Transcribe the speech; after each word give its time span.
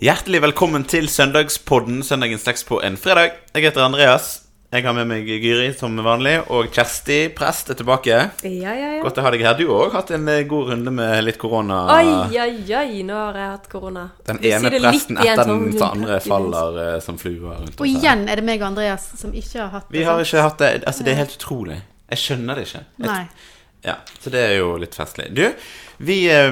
Hjertelig 0.00 0.38
velkommen 0.40 0.84
til 0.88 1.10
søndagspodden 1.12 1.98
Søndagens 2.06 2.46
tekst 2.46 2.64
på 2.68 2.78
en 2.80 2.94
fredag. 2.96 3.34
Jeg 3.52 3.66
heter 3.66 3.84
Andreas. 3.84 4.28
Jeg 4.72 4.86
har 4.86 4.94
med 4.96 5.08
meg 5.10 5.26
Gyri 5.28 5.66
som 5.76 5.98
vanlig, 6.00 6.36
og 6.54 6.70
Kjersti 6.72 7.18
prest 7.36 7.72
er 7.74 7.76
tilbake. 7.76 8.14
Ja, 8.46 8.72
ja, 8.72 8.92
ja. 8.94 9.00
Godt 9.02 9.18
å 9.20 9.24
ha 9.26 9.32
deg 9.34 9.42
her. 9.44 9.58
Du 9.58 9.66
har 9.66 9.90
òg 9.90 9.96
hatt 9.98 10.12
en 10.16 10.24
eh, 10.30 10.44
god 10.48 10.70
runde 10.70 10.92
med 10.94 11.24
litt 11.26 11.40
korona. 11.42 11.82
Oi, 11.98 12.38
oi, 12.38 12.54
oi, 12.78 13.02
nå 13.04 13.18
har 13.18 13.36
jeg 13.42 13.52
hatt 13.56 13.68
korona. 13.74 14.06
Den 14.30 14.40
Du 14.40 14.48
ene 14.48 14.72
presten 14.78 15.20
etter 15.20 15.42
den 15.50 15.66
den 15.74 15.84
andre 15.90 16.20
faller 16.24 16.80
uh, 16.80 16.96
som 17.04 17.18
fluer 17.20 17.58
rundt 17.58 17.74
oss. 17.74 17.82
Og 17.82 17.90
igjen 17.90 18.24
er 18.30 18.40
det 18.40 18.46
meg 18.46 18.62
og 18.62 18.70
Andreas 18.70 19.10
som 19.20 19.34
ikke 19.36 19.58
har 19.66 19.72
hatt 19.74 19.90
det. 19.90 19.98
Vi 19.98 20.06
har 20.08 20.24
ikke 20.24 20.46
hatt 20.48 20.64
det. 20.64 20.72
Altså, 20.86 21.04
det 21.04 21.12
er 21.16 21.20
helt 21.26 21.36
utrolig. 21.36 21.80
Jeg 22.14 22.24
skjønner 22.24 22.56
det 22.56 22.68
ikke. 22.70 22.84
Jeg- 22.86 23.10
Nei. 23.10 23.22
Ja, 23.84 23.94
så 24.20 24.30
det 24.32 24.40
er 24.44 24.58
jo 24.60 24.74
litt 24.80 24.96
festlig. 24.96 25.30
Du, 25.34 25.44
vi 26.04 26.22
eh, 26.30 26.50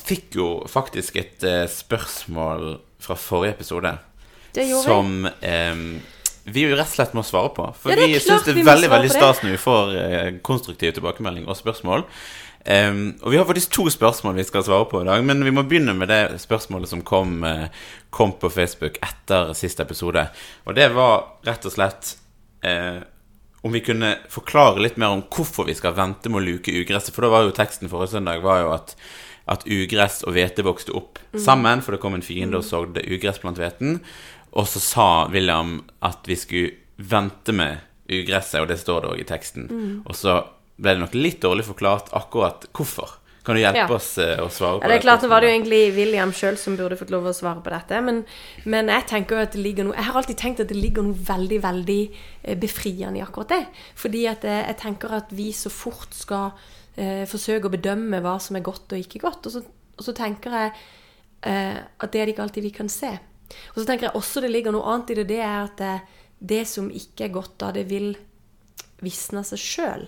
fikk 0.00 0.38
jo 0.38 0.48
faktisk 0.70 1.18
et 1.20 1.44
eh, 1.44 1.66
spørsmål 1.70 2.78
fra 3.02 3.16
forrige 3.18 3.56
episode 3.58 3.96
Det 4.54 4.64
gjorde 4.68 4.86
som 4.86 5.28
eh, 5.42 5.84
vi 6.44 6.64
jo 6.66 6.74
rett 6.74 6.88
og 6.88 6.96
slett 6.96 7.12
må 7.14 7.22
svare 7.26 7.52
på. 7.54 7.68
For 7.78 7.92
Ja, 7.92 8.00
det 8.00 8.08
er 8.08 8.10
vi 8.10 8.22
klart 8.22 8.42
syns 8.42 8.48
det 8.48 8.54
vi 8.56 8.62
er 8.62 8.66
må 8.66 8.72
veldig 8.72 8.88
svare 8.88 8.98
veldig 8.98 9.10
på 9.10 9.14
det. 9.14 9.20
stas 9.20 9.42
når 9.44 9.52
vi 9.52 9.60
får 9.62 9.92
eh, 10.00 10.30
konstruktiv 10.42 10.96
tilbakemelding 10.96 11.46
og 11.46 11.58
spørsmål. 11.58 12.02
Em, 12.64 13.00
og 13.22 13.32
vi 13.32 13.38
har 13.40 13.46
faktisk 13.46 13.72
to 13.74 13.88
spørsmål 13.90 14.36
vi 14.38 14.46
skal 14.46 14.62
svare 14.66 14.86
på 14.90 15.02
i 15.02 15.06
dag, 15.06 15.22
men 15.26 15.42
vi 15.42 15.54
må 15.54 15.64
begynne 15.66 15.94
med 15.98 16.10
det 16.10 16.40
spørsmålet 16.42 16.90
som 16.90 17.02
kom, 17.06 17.42
eh, 17.44 17.68
kom 18.10 18.34
på 18.38 18.50
Facebook 18.50 18.98
etter 19.02 19.54
siste 19.58 19.82
episode. 19.82 20.28
Og 20.66 20.74
det 20.78 20.92
var 20.94 21.42
rett 21.46 21.66
og 21.66 21.74
slett 21.74 22.16
eh, 22.62 23.02
om 23.62 23.74
vi 23.74 23.82
kunne 23.82 24.16
forklare 24.30 24.82
litt 24.82 24.98
mer 24.98 25.14
om 25.14 25.24
hvorfor 25.30 25.66
vi 25.66 25.74
skal 25.78 25.94
vente 25.94 26.30
med 26.30 26.42
å 26.42 26.46
luke 26.46 26.74
ugresset. 26.74 27.14
For 27.14 27.22
da 27.22 27.32
var 27.34 27.46
jo 27.46 27.54
teksten 27.54 27.90
forrige 27.90 28.16
søndag 28.16 28.42
var 28.42 28.62
jo 28.62 28.72
at, 28.74 28.96
at 29.50 29.64
ugress 29.66 30.22
og 30.26 30.32
hvete 30.36 30.62
vokste 30.66 30.94
opp 30.94 31.18
sammen, 31.38 31.82
for 31.82 31.92
det 31.96 32.00
kom 32.02 32.14
en 32.14 32.22
fiende 32.22 32.60
og 32.60 32.64
sådde 32.64 33.02
ugress 33.10 33.40
blant 33.42 33.58
hveten. 33.58 34.00
Og 34.52 34.68
så 34.68 34.80
sa 34.84 35.08
William 35.32 35.80
at 36.04 36.26
vi 36.28 36.36
skulle 36.36 36.74
vente 36.98 37.52
med 37.56 37.78
ugresset, 38.12 38.60
og 38.60 38.68
det 38.68 38.78
står 38.78 39.00
det 39.06 39.10
òg 39.14 39.20
i 39.24 39.28
teksten. 39.28 39.66
Og 40.06 40.14
så 40.14 40.42
ble 40.82 40.94
det 40.96 41.00
nok 41.02 41.14
litt 41.16 41.40
dårlig 41.42 41.64
forklart 41.66 42.12
akkurat 42.16 42.66
hvorfor. 42.76 43.18
Kan 43.42 43.56
du 43.56 43.60
hjelpe 43.60 43.88
Ja. 43.88 43.94
oss 43.96 44.18
eh, 44.22 44.38
å 44.38 44.46
svare 44.46 44.78
på 44.78 44.84
Ja, 44.84 44.88
det 44.92 44.96
er 45.00 45.02
klart, 45.02 45.22
nå 45.24 45.28
var 45.28 45.40
det 45.42 45.48
jo 45.48 45.54
egentlig 45.56 45.94
William 45.96 46.30
sjøl 46.30 46.54
som 46.56 46.76
burde 46.78 46.94
fått 46.96 47.10
lov 47.10 47.24
å 47.26 47.32
svare 47.34 47.58
på 47.64 47.72
dette. 47.74 47.98
Men, 48.00 48.20
men 48.64 48.86
jeg 48.86 49.06
tenker 49.10 49.34
jo 49.34 49.42
at 49.42 49.56
det 49.56 49.62
ligger 49.64 49.84
noe 49.88 49.96
Jeg 49.96 50.04
har 50.06 50.18
alltid 50.20 50.38
tenkt 50.38 50.60
at 50.62 50.68
det 50.70 50.76
ligger 50.78 51.02
noe 51.02 51.18
veldig, 51.26 51.58
veldig 51.64 51.98
eh, 52.44 52.54
befriende 52.54 53.18
i 53.18 53.22
akkurat 53.24 53.48
det. 53.50 53.66
Fordi 53.98 54.22
at 54.30 54.44
eh, 54.46 54.60
jeg 54.68 54.78
tenker 54.84 55.16
at 55.18 55.34
vi 55.34 55.48
så 55.58 55.72
fort 55.74 56.14
skal 56.14 56.52
eh, 56.96 57.22
forsøke 57.28 57.68
å 57.68 57.74
bedømme 57.74 58.22
hva 58.24 58.38
som 58.42 58.58
er 58.58 58.66
godt 58.66 58.94
og 58.94 59.04
ikke 59.04 59.22
godt. 59.24 59.48
Og 59.48 59.56
så, 59.56 59.62
og 59.96 60.06
så 60.06 60.14
tenker 60.16 60.58
jeg 60.58 60.72
eh, 61.48 61.78
at 61.82 62.10
det 62.12 62.22
er 62.22 62.26
det 62.26 62.36
ikke 62.36 62.46
alltid 62.48 62.68
vi 62.68 62.74
kan 62.74 62.90
se. 62.92 63.12
Og 63.72 63.80
så 63.80 63.86
tenker 63.86 64.08
jeg 64.08 64.18
også 64.18 64.42
det 64.44 64.52
ligger 64.52 64.74
noe 64.74 64.88
annet 64.92 65.12
i 65.12 65.20
det. 65.20 65.28
Det 65.32 65.40
er 65.44 65.58
at 65.60 65.80
det, 65.80 65.94
det 66.54 66.64
som 66.70 66.90
ikke 66.90 67.28
er 67.28 67.34
godt 67.34 67.56
da, 67.62 67.72
det 67.74 67.86
vil 67.90 68.12
visne 69.02 69.42
seg 69.46 69.60
sjøl. 69.60 70.06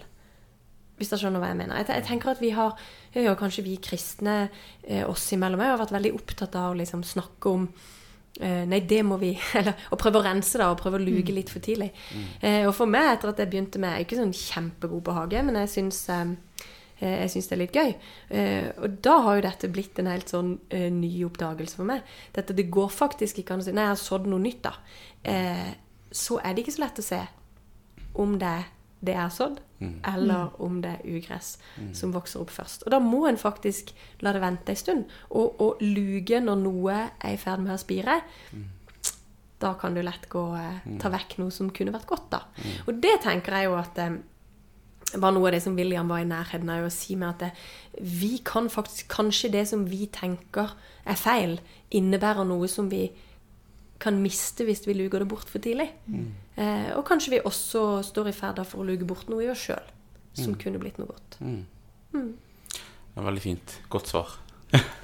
Hvis 0.94 1.10
dere 1.10 1.24
skjønner 1.24 1.42
hva 1.42 1.50
jeg 1.50 1.58
mener. 1.58 1.82
Jeg, 1.82 2.06
tenker 2.06 2.34
at 2.34 2.42
vi 2.42 2.52
har, 2.54 2.78
ja, 3.16 3.34
kanskje 3.38 3.66
vi 3.66 3.74
kristne 3.82 4.36
eh, 4.46 5.02
oss 5.08 5.26
imellom, 5.34 5.62
har 5.62 5.80
vært 5.80 5.94
veldig 5.94 6.14
opptatt 6.14 6.54
av 6.58 6.70
å 6.70 6.78
liksom 6.78 7.02
snakke 7.06 7.50
om 7.50 7.66
eh, 8.38 8.62
Nei, 8.70 8.78
det 8.86 9.00
må 9.06 9.18
vi 9.18 9.32
Eller 9.58 9.88
å 9.90 9.98
prøve 9.98 10.20
å 10.20 10.26
rense 10.26 10.60
det, 10.60 10.68
og 10.68 10.78
prøve 10.78 11.00
å 11.00 11.04
luke 11.04 11.34
litt 11.34 11.50
for 11.50 11.64
tidlig. 11.64 11.90
Eh, 12.38 12.62
og 12.62 12.74
for 12.78 12.90
meg, 12.90 13.16
etter 13.16 13.32
at 13.32 13.42
jeg 13.42 13.50
begynte 13.50 13.82
med 13.82 13.96
Jeg 13.96 14.04
er 14.04 14.06
ikke 14.06 14.20
sånn 14.22 14.36
kjempegod 14.38 15.04
på 15.08 15.16
hage, 15.18 15.42
men 15.46 15.58
jeg 15.64 15.72
syns 15.74 16.04
eh, 16.14 16.22
eh, 16.30 16.36
jeg 16.98 17.30
syns 17.32 17.48
det 17.50 17.56
er 17.56 17.62
litt 17.62 17.78
gøy. 17.78 17.94
Eh, 18.38 18.68
og 18.78 18.98
da 19.04 19.16
har 19.26 19.38
jo 19.38 19.46
dette 19.48 19.70
blitt 19.72 19.98
en 19.98 20.10
helt 20.10 20.30
sånn 20.30 20.52
eh, 20.74 20.90
ny 20.94 21.10
oppdagelse 21.26 21.80
for 21.80 21.88
meg. 21.88 22.04
Dette, 22.36 22.56
det 22.56 22.70
går 22.74 22.92
faktisk 22.94 23.40
ikke 23.42 23.56
an 23.56 23.64
å 23.64 23.66
si 23.66 23.74
Nei, 23.74 23.88
jeg 23.88 23.96
har 23.96 24.02
sådd 24.04 24.28
noe 24.30 24.44
nytt, 24.44 24.62
da, 24.66 24.76
eh, 25.26 25.72
så 26.14 26.38
er 26.40 26.54
det 26.54 26.64
ikke 26.64 26.76
så 26.76 26.84
lett 26.84 27.02
å 27.02 27.06
se 27.08 27.20
om 28.22 28.38
det 28.38 28.52
er 28.60 28.70
det 29.04 29.12
jeg 29.12 29.20
har 29.20 29.32
sådd, 29.34 29.58
eller 30.08 30.54
om 30.64 30.78
det 30.80 30.94
er 30.94 31.16
ugress 31.18 31.58
som 31.92 32.14
vokser 32.14 32.40
opp 32.40 32.52
først. 32.54 32.86
Og 32.86 32.94
da 32.94 33.00
må 33.04 33.26
en 33.28 33.36
faktisk 33.36 33.90
la 34.24 34.32
det 34.32 34.40
vente 34.40 34.72
en 34.72 34.78
stund. 34.80 35.10
Og, 35.28 35.60
og 35.60 35.82
luke 35.84 36.40
når 36.40 36.62
noe 36.62 36.94
er 36.94 37.34
i 37.34 37.40
ferd 37.40 37.60
med 37.66 37.74
å 37.74 37.82
spire. 37.82 38.14
Da 39.60 39.74
kan 39.80 39.94
du 39.96 40.00
lett 40.00 40.24
gå 40.32 40.44
eh, 40.56 40.86
ta 41.00 41.10
vekk 41.12 41.36
noe 41.42 41.52
som 41.54 41.68
kunne 41.74 41.92
vært 41.94 42.08
godt, 42.08 42.30
da. 42.32 42.40
Og 42.88 42.96
det 43.00 43.18
tenker 43.24 43.58
jeg 43.58 43.68
jo 43.68 43.76
at 43.78 44.00
eh, 44.02 44.16
var 45.12 45.34
noe 45.34 45.48
av 45.48 45.54
det 45.54 45.62
som 45.64 45.76
William 45.76 46.08
var 46.10 46.22
i 46.22 46.28
nærheten 46.28 46.70
av 46.72 46.86
å 46.86 46.92
si 46.92 47.16
med 47.18 47.28
at 47.34 47.44
det, 47.44 47.50
vi 48.00 48.38
kan 48.44 48.70
faktisk 48.72 49.08
Kanskje 49.14 49.52
det 49.52 49.66
som 49.70 49.84
vi 49.86 50.08
tenker 50.12 50.72
er 51.04 51.18
feil, 51.20 51.58
innebærer 51.94 52.46
noe 52.48 52.68
som 52.70 52.88
vi 52.90 53.06
kan 54.00 54.16
miste 54.20 54.66
hvis 54.66 54.82
vi 54.88 54.96
luker 54.96 55.22
det 55.22 55.28
bort 55.30 55.48
for 55.48 55.62
tidlig. 55.62 55.90
Eh, 56.56 56.90
og 56.96 57.04
kanskje 57.08 57.36
vi 57.36 57.44
også 57.44 58.02
står 58.04 58.32
i 58.32 58.36
ferd 58.36 58.60
for 58.66 58.82
å 58.82 58.88
luke 58.88 59.06
bort 59.08 59.30
noe 59.32 59.44
i 59.44 59.50
oss 59.52 59.62
sjøl 59.68 59.92
som 60.34 60.56
kunne 60.58 60.80
blitt 60.82 60.98
noe 60.98 61.12
godt. 61.12 61.38
Det 62.10 63.20
var 63.20 63.28
veldig 63.30 63.44
fint. 63.44 63.78
Godt 63.92 64.10
svar. 64.10 64.38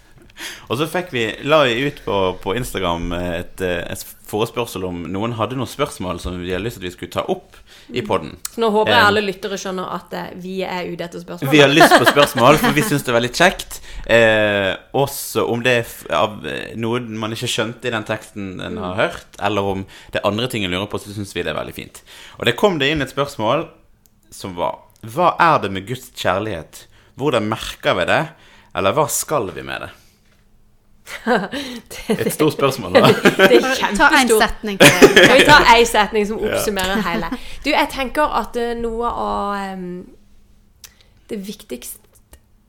og 0.68 0.80
så 0.80 0.88
fikk 0.90 1.12
vi, 1.14 1.26
la 1.48 1.62
vi 1.66 1.88
ut 1.88 2.00
på, 2.04 2.18
på 2.42 2.56
Instagram 2.58 3.12
et, 3.16 3.60
eh, 3.64 3.82
et 3.90 4.04
forespørsel 4.30 4.84
om 4.86 5.02
noen 5.10 5.34
hadde 5.38 5.58
noen 5.58 5.68
spørsmål 5.68 6.20
som 6.22 6.38
vi 6.40 6.52
hadde 6.52 6.64
lyst 6.64 6.78
til 6.78 6.84
at 6.84 6.88
vi 6.88 6.94
skulle 6.94 7.14
ta 7.14 7.24
opp 7.32 7.58
i 7.90 8.02
podden. 8.06 8.36
Så 8.52 8.62
nå 8.62 8.70
håper 8.74 8.92
jeg 8.92 9.00
Eh, 9.00 9.08
alle 9.08 9.22
lyttere 9.24 9.58
skjønner 9.60 9.90
at 9.96 10.14
eh, 10.16 10.28
vi 10.40 10.60
er 10.66 10.90
ute 10.90 11.06
etter 11.06 11.22
spørsmål. 11.22 11.52
Vi 11.52 11.62
har 11.62 11.72
lyst 11.72 11.94
på 11.96 12.08
spørsmål, 12.08 12.60
for 12.62 12.76
vi 12.76 12.84
syns 12.86 13.06
det 13.06 13.12
er 13.12 13.18
veldig 13.18 13.32
kjekt. 13.34 13.80
Eh, 14.10 14.72
også 14.98 15.46
om 15.50 15.64
det 15.64 15.76
er 15.80 15.94
av 16.16 16.38
noe 16.80 17.02
man 17.22 17.34
ikke 17.36 17.50
skjønte 17.50 17.90
i 17.90 17.94
den 17.94 18.06
teksten 18.08 18.52
en 18.64 18.78
har 18.82 18.98
hørt, 19.00 19.40
eller 19.42 19.72
om 19.74 19.86
det 20.12 20.20
er 20.20 20.28
andre 20.28 20.50
ting 20.52 20.66
en 20.66 20.74
lurer 20.74 20.90
på, 20.90 21.00
så 21.02 21.14
syns 21.14 21.34
vi 21.36 21.44
det 21.46 21.54
er 21.54 21.58
veldig 21.58 21.76
fint. 21.76 22.02
Og 22.38 22.46
det 22.48 22.58
kom 22.60 22.78
det 22.80 22.92
inn 22.92 23.04
et 23.04 23.12
spørsmål 23.12 23.68
som 24.34 24.54
var 24.58 24.84
Hva 25.00 25.32
er 25.40 25.62
det 25.64 25.72
med 25.74 25.88
Guds 25.88 26.10
kjærlighet? 26.14 26.84
Hvordan 27.18 27.48
merker 27.50 27.96
vi 27.98 28.06
det? 28.08 28.22
Eller 28.76 28.94
hva 28.94 29.08
skal 29.10 29.50
vi 29.54 29.64
med 29.66 29.86
det? 29.86 29.90
Et 32.08 32.32
stort 32.32 32.52
spørsmål, 32.52 32.92
da. 32.94 33.00
Det 33.50 33.58
er 33.58 33.96
Ta 33.96 34.08
en 34.20 34.28
setning 34.28 34.78
Kan 34.80 35.36
vi 35.36 35.44
ta 35.48 35.58
én 35.74 35.84
setning 35.86 36.26
som 36.26 36.38
oppsummerer 36.38 37.02
hele? 37.08 37.30
Du, 37.64 37.70
jeg 37.70 37.88
tenker 37.92 38.36
at 38.40 38.56
eh, 38.56 38.74
noe 38.78 39.10
av 39.10 39.74
um, 39.74 40.06
det 41.30 41.40
viktigste 41.46 41.98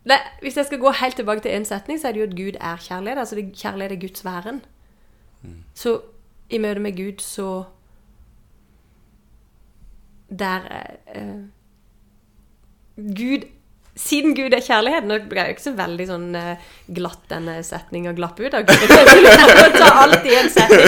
Nei, 0.05 0.17
Hvis 0.41 0.57
jeg 0.57 0.65
skal 0.65 0.81
gå 0.81 0.91
helt 0.97 1.15
tilbake 1.15 1.41
til 1.45 1.53
én 1.53 1.65
setning, 1.67 1.99
så 2.01 2.07
er 2.07 2.11
det 2.11 2.19
jo 2.19 2.27
at 2.29 2.37
Gud 2.37 2.55
er 2.57 2.77
kjærlighet. 2.81 3.19
Altså 3.19 3.35
det, 3.35 3.51
kjærlighet 3.53 3.91
er 3.91 3.99
Guds 4.01 4.25
væren. 4.25 4.61
Så 5.73 5.99
i 6.49 6.57
møte 6.57 6.79
med 6.79 6.97
Gud, 6.97 7.21
så 7.21 7.63
Der 10.39 10.61
uh, 11.15 11.41
Gud 12.97 13.45
siden 13.95 14.33
Gud 14.37 14.53
er 14.55 14.61
kjærlighet 14.63 15.03
Nå 15.09 15.17
ble 15.29 15.41
jeg 15.43 15.55
ikke 15.55 15.63
så 15.65 15.73
veldig 15.75 16.05
sånn 16.07 16.29
eh, 16.39 16.69
glatt 16.95 17.25
denne 17.29 17.57
setninga 17.67 18.13
glapp 18.17 18.39
ut. 18.39 18.53
Jeg 18.53 18.65
vil 18.65 19.75
ta 19.75 19.89
alt 20.05 20.25
i 20.25 20.35
en 20.39 20.49
setning. 20.49 20.87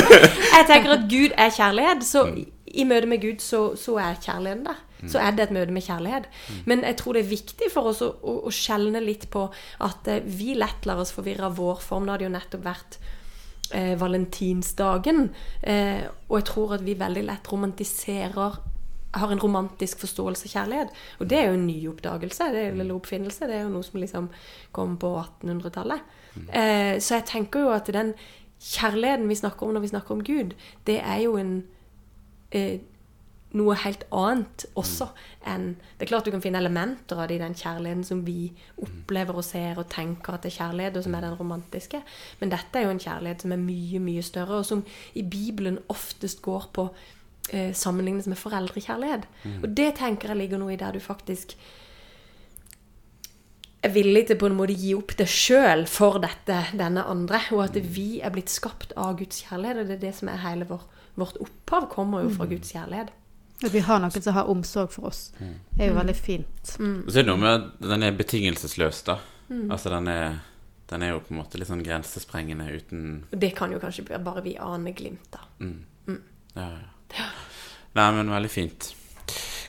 Jeg 0.54 0.68
tenker 0.70 0.96
at 0.98 1.08
Gud 1.12 1.36
er 1.38 1.50
kjærlighet, 1.52 2.04
så 2.08 2.28
i- 2.32 2.48
i 2.74 2.86
møte 2.90 3.06
med 3.06 3.22
Gud 3.22 3.42
så, 3.44 3.76
så 3.78 3.98
er 4.02 4.16
kjærligheten 4.24 4.64
der. 4.66 4.80
Så 5.12 5.20
er 5.20 5.32
det 5.36 5.44
et 5.50 5.52
møte 5.54 5.74
med 5.76 5.84
kjærlighet. 5.84 6.26
Men 6.66 6.82
jeg 6.88 6.96
tror 6.98 7.14
det 7.14 7.26
er 7.26 7.30
viktig 7.36 7.68
for 7.74 7.90
oss 7.92 8.00
å, 8.02 8.08
å, 8.24 8.38
å 8.48 8.52
skjelne 8.56 9.02
litt 9.04 9.28
på 9.30 9.44
at 9.84 10.08
eh, 10.08 10.22
vi 10.26 10.56
lett 10.56 10.88
lar 10.88 10.98
oss 11.04 11.12
forvirre 11.14 11.50
av 11.52 11.58
vår 11.60 11.82
form. 11.84 12.06
Det 12.08 12.16
hadde 12.16 12.26
jo 12.30 12.32
nettopp 12.38 12.64
vært 12.66 12.98
eh, 13.76 13.94
valentinsdagen. 14.00 15.26
Eh, 15.62 16.06
og 16.30 16.40
jeg 16.40 16.48
tror 16.50 16.74
at 16.78 16.86
vi 16.88 16.96
veldig 16.98 17.26
lett 17.28 17.52
romantiserer 17.52 18.58
har 19.14 19.32
en 19.32 19.42
romantisk 19.42 20.00
forståelse 20.04 20.48
av 20.50 20.54
kjærlighet. 20.54 20.94
Og 21.20 21.30
det 21.30 21.40
er 21.40 21.50
jo 21.50 21.58
en 21.58 21.68
ny 21.68 21.78
oppdagelse, 21.92 22.52
det 22.54 22.64
er 22.68 22.78
en 22.78 22.96
oppfinnelse. 22.96 23.50
Det 23.50 23.58
er 23.58 23.66
jo 23.66 23.74
noe 23.74 23.86
som 23.86 24.00
liksom 24.02 24.30
kom 24.76 24.96
på 25.02 25.12
1800-tallet. 25.22 26.16
Eh, 26.50 26.96
så 26.98 27.20
jeg 27.20 27.28
tenker 27.30 27.68
jo 27.68 27.76
at 27.76 27.92
den 27.94 28.14
kjærligheten 28.64 29.30
vi 29.30 29.38
snakker 29.38 29.68
om 29.68 29.76
når 29.76 29.86
vi 29.86 29.94
snakker 29.94 30.16
om 30.16 30.24
Gud, 30.26 30.58
det 30.88 30.98
er 31.04 31.22
jo 31.26 31.38
en 31.38 31.54
eh, 32.56 32.82
noe 33.54 33.76
helt 33.84 34.06
annet 34.16 34.66
også 34.80 35.12
enn 35.50 35.74
Det 35.76 36.06
er 36.06 36.10
klart 36.10 36.26
du 36.26 36.32
kan 36.34 36.42
finne 36.42 36.62
elementer 36.62 37.20
av 37.20 37.28
det 37.30 37.38
i 37.38 37.44
den 37.44 37.56
kjærligheten 37.58 38.06
som 38.08 38.24
vi 38.26 38.48
opplever 38.82 39.38
og 39.38 39.46
ser 39.46 39.78
og 39.78 39.92
tenker 39.94 40.34
at 40.34 40.46
det 40.46 40.54
er 40.54 40.58
kjærlighet, 40.58 40.98
og 40.98 41.06
som 41.06 41.18
er 41.18 41.26
den 41.28 41.36
romantiske. 41.38 42.02
Men 42.40 42.54
dette 42.54 42.80
er 42.80 42.88
jo 42.88 42.94
en 42.96 43.04
kjærlighet 43.04 43.46
som 43.46 43.54
er 43.54 43.62
mye, 43.62 44.02
mye 44.04 44.24
større, 44.26 44.62
og 44.62 44.66
som 44.66 44.82
i 45.14 45.24
Bibelen 45.28 45.78
oftest 45.94 46.42
går 46.42 46.70
på 46.74 46.88
eh, 47.52 47.72
sammenlignes 47.74 48.28
med 48.28 48.38
foreldrekjærlighet. 48.38 49.26
Og 49.64 49.70
det 49.76 49.96
tenker 50.00 50.30
jeg 50.34 50.38
ligger 50.38 50.62
noe 50.62 50.74
i 50.74 50.80
der 50.80 50.94
du 50.96 51.00
faktisk 51.04 51.56
er 53.84 53.92
villig 53.92 54.28
til 54.30 54.38
på 54.40 54.48
en 54.48 54.56
måte 54.56 54.76
gi 54.80 54.94
opp 54.96 55.12
det 55.20 55.28
sjøl 55.28 55.84
for 55.92 56.22
dette, 56.24 56.62
denne 56.80 57.04
andre, 57.04 57.42
og 57.52 57.66
at 57.66 57.76
vi 57.76 58.22
er 58.24 58.32
blitt 58.32 58.50
skapt 58.50 58.94
av 58.96 59.18
Guds 59.20 59.42
kjærlighet. 59.44 59.82
Og 59.82 59.90
det 59.90 59.98
er 59.98 60.06
det 60.06 60.14
som 60.16 60.30
er 60.32 60.40
hele 60.46 60.68
vår, 60.70 60.86
vårt 61.20 61.36
opphav, 61.44 61.90
kommer 61.92 62.24
jo 62.24 62.32
fra 62.32 62.48
Guds 62.48 62.72
kjærlighet. 62.72 63.12
At 63.64 63.72
vi 63.74 63.80
har 63.84 64.00
noen 64.00 64.12
som 64.24 64.34
har 64.36 64.50
omsorg 64.52 64.92
for 64.92 65.08
oss, 65.12 65.32
Det 65.40 65.84
er 65.84 65.92
jo 65.92 66.00
veldig 66.00 66.16
fint. 66.16 66.74
Og 66.80 67.12
så 67.12 67.20
er 67.20 67.24
det 67.24 67.30
noe 67.30 67.38
med 67.40 67.54
at 67.54 67.90
den 67.92 68.04
er 68.04 68.12
betingelsesløs, 68.12 69.04
da. 69.04 69.20
Altså 69.70 69.90
den 69.90 70.08
er 70.08 70.40
Den 70.90 71.02
er 71.02 71.10
jo 71.14 71.20
på 71.20 71.32
en 71.34 71.40
måte 71.40 71.58
litt 71.58 71.68
sånn 71.68 71.82
grensesprengende 71.84 72.66
uten 72.70 73.24
Og 73.32 73.40
det 73.40 73.56
kan 73.56 73.72
jo 73.72 73.80
kanskje 73.80 74.04
bare 74.24 74.42
vi 74.44 74.58
aner 74.60 74.92
glimt 74.94 75.36
av. 75.36 75.46
Ja, 75.60 75.68
ja. 75.68 75.93
Nei, 77.94 78.10
men 78.16 78.32
veldig 78.34 78.50
fint. 78.52 78.90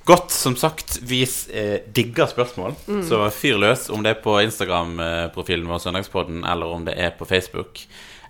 Godt. 0.04 0.30
Som 0.36 0.56
sagt, 0.56 0.98
vi 1.08 1.22
eh, 1.52 1.78
digger 1.96 2.26
spørsmål, 2.28 2.74
så 3.08 3.22
fyr 3.32 3.56
løs. 3.60 3.86
Om 3.92 4.02
det 4.04 4.10
er 4.14 4.20
på 4.24 4.34
Instagram-profilen 4.44 5.68
vår, 5.68 5.80
Søndagspodden, 5.80 6.42
eller 6.44 6.66
om 6.76 6.84
det 6.84 6.96
er 7.00 7.14
på 7.16 7.24
Facebook, 7.28 7.80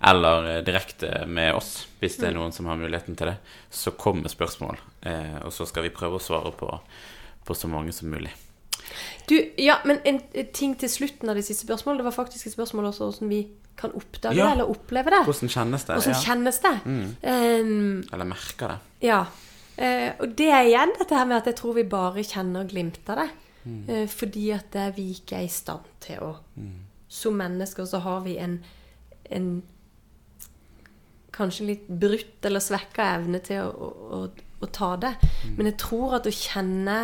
eller 0.06 0.46
eh, 0.52 0.60
direkte 0.66 1.24
med 1.26 1.54
oss, 1.58 1.72
hvis 1.98 2.18
det 2.20 2.28
er 2.30 2.36
noen 2.36 2.54
som 2.54 2.68
har 2.70 2.78
muligheten 2.78 3.18
til 3.18 3.32
det, 3.32 3.36
så 3.74 3.90
kommer 3.98 4.30
spørsmål. 4.30 4.78
Eh, 5.02 5.40
og 5.42 5.50
så 5.54 5.66
skal 5.66 5.86
vi 5.88 5.94
prøve 5.94 6.20
å 6.20 6.22
svare 6.22 6.54
på, 6.54 6.70
på 7.46 7.56
så 7.58 7.70
mange 7.70 7.94
som 7.96 8.10
mulig. 8.12 8.30
Du, 9.26 9.34
ja, 9.58 9.78
men 9.88 9.98
en, 10.06 10.20
ting 10.54 10.74
til 10.78 10.90
slutten 10.92 11.30
av 11.32 11.38
det 11.38 11.46
siste 11.46 11.66
spørsmålet. 11.66 12.02
Det 12.02 12.06
var 12.10 12.14
faktisk 12.22 12.46
et 12.50 12.54
spørsmål 12.54 12.90
også 12.92 13.08
hvordan 13.08 13.30
vi 13.32 13.42
kan 13.80 13.90
oppdage 13.96 14.36
Ja. 14.38 14.44
det, 14.46 14.52
eller 14.60 14.70
oppleve 14.70 15.10
det. 15.10 15.22
Hvordan 15.26 15.50
kjennes 15.50 15.86
det? 15.88 15.96
Hvordan 15.96 16.14
Ja. 16.14 16.20
kjennes 16.22 16.60
det? 16.62 16.74
Um, 16.86 18.04
Eller 18.12 18.28
merker 18.30 18.76
det? 18.76 18.78
ja. 19.08 19.24
Eh, 19.76 20.12
og 20.20 20.36
det 20.38 20.50
er 20.52 20.68
igjen 20.68 20.94
dette 20.98 21.16
her 21.18 21.26
med 21.26 21.40
at 21.40 21.50
jeg 21.50 21.58
tror 21.58 21.76
vi 21.78 21.86
bare 21.88 22.24
kjenner 22.26 22.68
glimt 22.70 23.02
av 23.10 23.22
det. 23.22 23.28
Eh, 23.64 24.06
fordi 24.08 24.50
at 24.54 24.76
eh, 24.76 24.92
vi 24.96 25.10
ikke 25.14 25.38
er 25.38 25.46
i 25.46 25.52
stand 25.52 25.86
til 26.04 26.20
å 26.20 26.34
Som 27.08 27.38
mennesker 27.38 27.86
så 27.86 28.00
har 28.02 28.24
vi 28.24 28.34
en, 28.42 28.58
en 29.30 29.62
kanskje 31.32 31.66
litt 31.68 31.86
brutt 31.88 32.44
eller 32.44 32.60
svekka 32.60 33.06
evne 33.20 33.38
til 33.44 33.62
å, 33.62 33.70
å, 33.70 34.18
å, 34.18 34.20
å 34.60 34.66
ta 34.66 34.88
det. 34.98 35.12
Men 35.54 35.70
jeg 35.70 35.78
tror 35.78 36.16
at 36.18 36.26
å 36.26 36.32
kjenne 36.34 36.96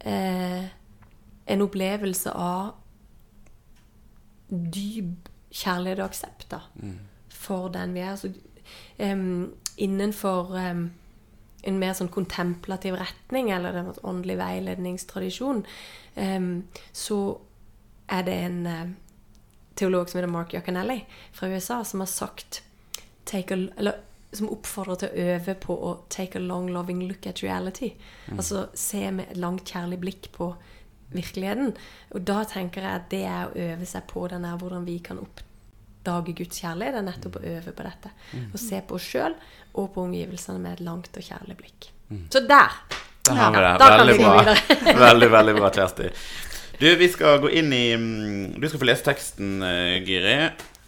eh, 0.00 0.70
en 1.50 1.64
opplevelse 1.66 2.32
av 2.32 2.72
dyp 4.48 5.28
kjærlighet 5.50 6.00
og 6.00 6.08
aksept 6.08 6.48
da, 6.50 6.62
for 7.28 7.68
den 7.74 7.94
vi 7.94 8.00
er. 8.00 8.14
altså, 8.14 8.32
um, 8.98 9.52
innenfor 9.76 10.56
em, 10.58 10.90
en 11.62 11.78
mer 11.80 11.94
sånn 11.96 12.10
kontemplativ 12.12 12.96
retning, 13.00 13.50
eller 13.54 13.76
en 13.80 13.92
åndelig 14.06 14.38
veiledningstradisjon, 14.40 15.64
em, 16.14 16.50
så 16.92 17.20
er 18.10 18.26
det 18.26 18.36
en 18.46 18.60
eh, 18.66 18.92
teolog 19.78 20.08
som 20.10 20.18
heter 20.20 20.32
Mark 20.32 20.54
Yaconelli 20.54 21.02
fra 21.32 21.50
USA, 21.52 21.82
som 21.84 22.02
har 22.04 22.10
sagt 22.10 22.62
take 23.28 23.54
a, 23.54 23.66
eller, 23.76 24.00
som 24.32 24.50
oppfordrer 24.52 25.00
til 25.00 25.10
å 25.10 25.28
øve 25.34 25.54
på 25.58 25.74
å 25.74 25.92
take 26.12 26.38
a 26.38 26.42
long 26.42 26.70
loving 26.70 27.02
look 27.08 27.26
at 27.26 27.42
reality. 27.42 27.92
Altså 28.30 28.68
se 28.78 29.02
med 29.10 29.30
et 29.30 29.40
langt 29.42 29.66
kjærlig 29.66 29.98
blikk 30.04 30.30
på 30.36 30.52
virkeligheten. 31.10 31.74
Og 32.14 32.26
da 32.26 32.44
tenker 32.46 32.86
jeg 32.86 33.00
at 33.02 33.08
det 33.10 33.22
er 33.26 33.48
å 33.48 33.70
øve 33.70 33.88
seg 33.90 34.06
på 34.10 34.26
den 34.30 34.46
her, 34.46 34.58
hvordan 34.60 34.86
vi 34.86 34.98
kan 35.02 35.18
oppdage 35.18 35.49
Guds 36.04 36.62
kjærlighet. 36.62 36.96
Er 37.00 37.06
nettopp 37.06 37.40
å 37.40 37.44
øve 37.44 37.74
på 37.76 37.86
dette. 37.86 38.12
Å 38.54 38.60
se 38.60 38.80
på 38.80 38.96
oss 38.96 39.08
sjøl 39.12 39.36
og 39.74 39.92
på 39.94 40.04
omgivelsene 40.06 40.58
med 40.58 40.78
et 40.78 40.84
langt 40.86 41.12
og 41.14 41.22
kjærlig 41.22 41.56
blikk. 41.60 41.90
Så 42.32 42.42
der! 42.46 42.80
Da 43.26 43.34
har 43.36 43.52
vi 43.52 43.60
det. 43.60 43.74
kan 43.78 44.00
Veldig 44.00 44.18
bra. 44.18 44.54
veldig, 45.06 45.30
veldig 45.30 45.54
bra, 45.60 45.70
Kjersti. 45.70 46.10
Du, 46.80 46.88
vi 46.96 47.08
skal 47.12 47.42
gå 47.42 47.50
inn 47.60 47.72
i 47.76 47.86
mm, 47.92 48.60
Du 48.60 48.64
skal 48.68 48.80
få 48.80 48.88
lese 48.88 49.04
teksten, 49.04 49.60
Giri. 50.06 50.36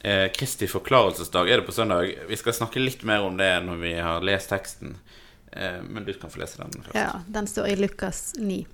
Eh, 0.02 0.32
Kristi 0.32 0.66
forklarelsesdag 0.66 1.50
er 1.50 1.60
det 1.60 1.66
på 1.66 1.72
søndag. 1.72 2.14
Vi 2.28 2.36
skal 2.36 2.56
snakke 2.56 2.80
litt 2.82 3.04
mer 3.06 3.22
om 3.22 3.36
det 3.38 3.52
når 3.62 3.76
vi 3.84 3.92
har 3.94 4.24
lest 4.26 4.50
teksten. 4.50 4.96
Eh, 5.52 5.82
men 5.82 6.04
du 6.04 6.12
kan 6.12 6.30
få 6.30 6.40
lese 6.42 6.58
den 6.58 6.72
først. 6.82 6.96
Ja, 6.98 7.20
den 7.26 7.46
står 7.46 7.68
i 7.68 7.76
Lukas 7.76 8.32
9. 8.38 8.64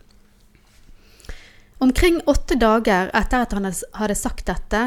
Omkring 1.79 2.23
åtte 2.27 2.57
dager 2.59 3.11
etter 3.15 3.45
at 3.45 3.53
han 3.53 3.69
hadde 3.69 4.17
sagt 4.17 4.49
dette, 4.49 4.81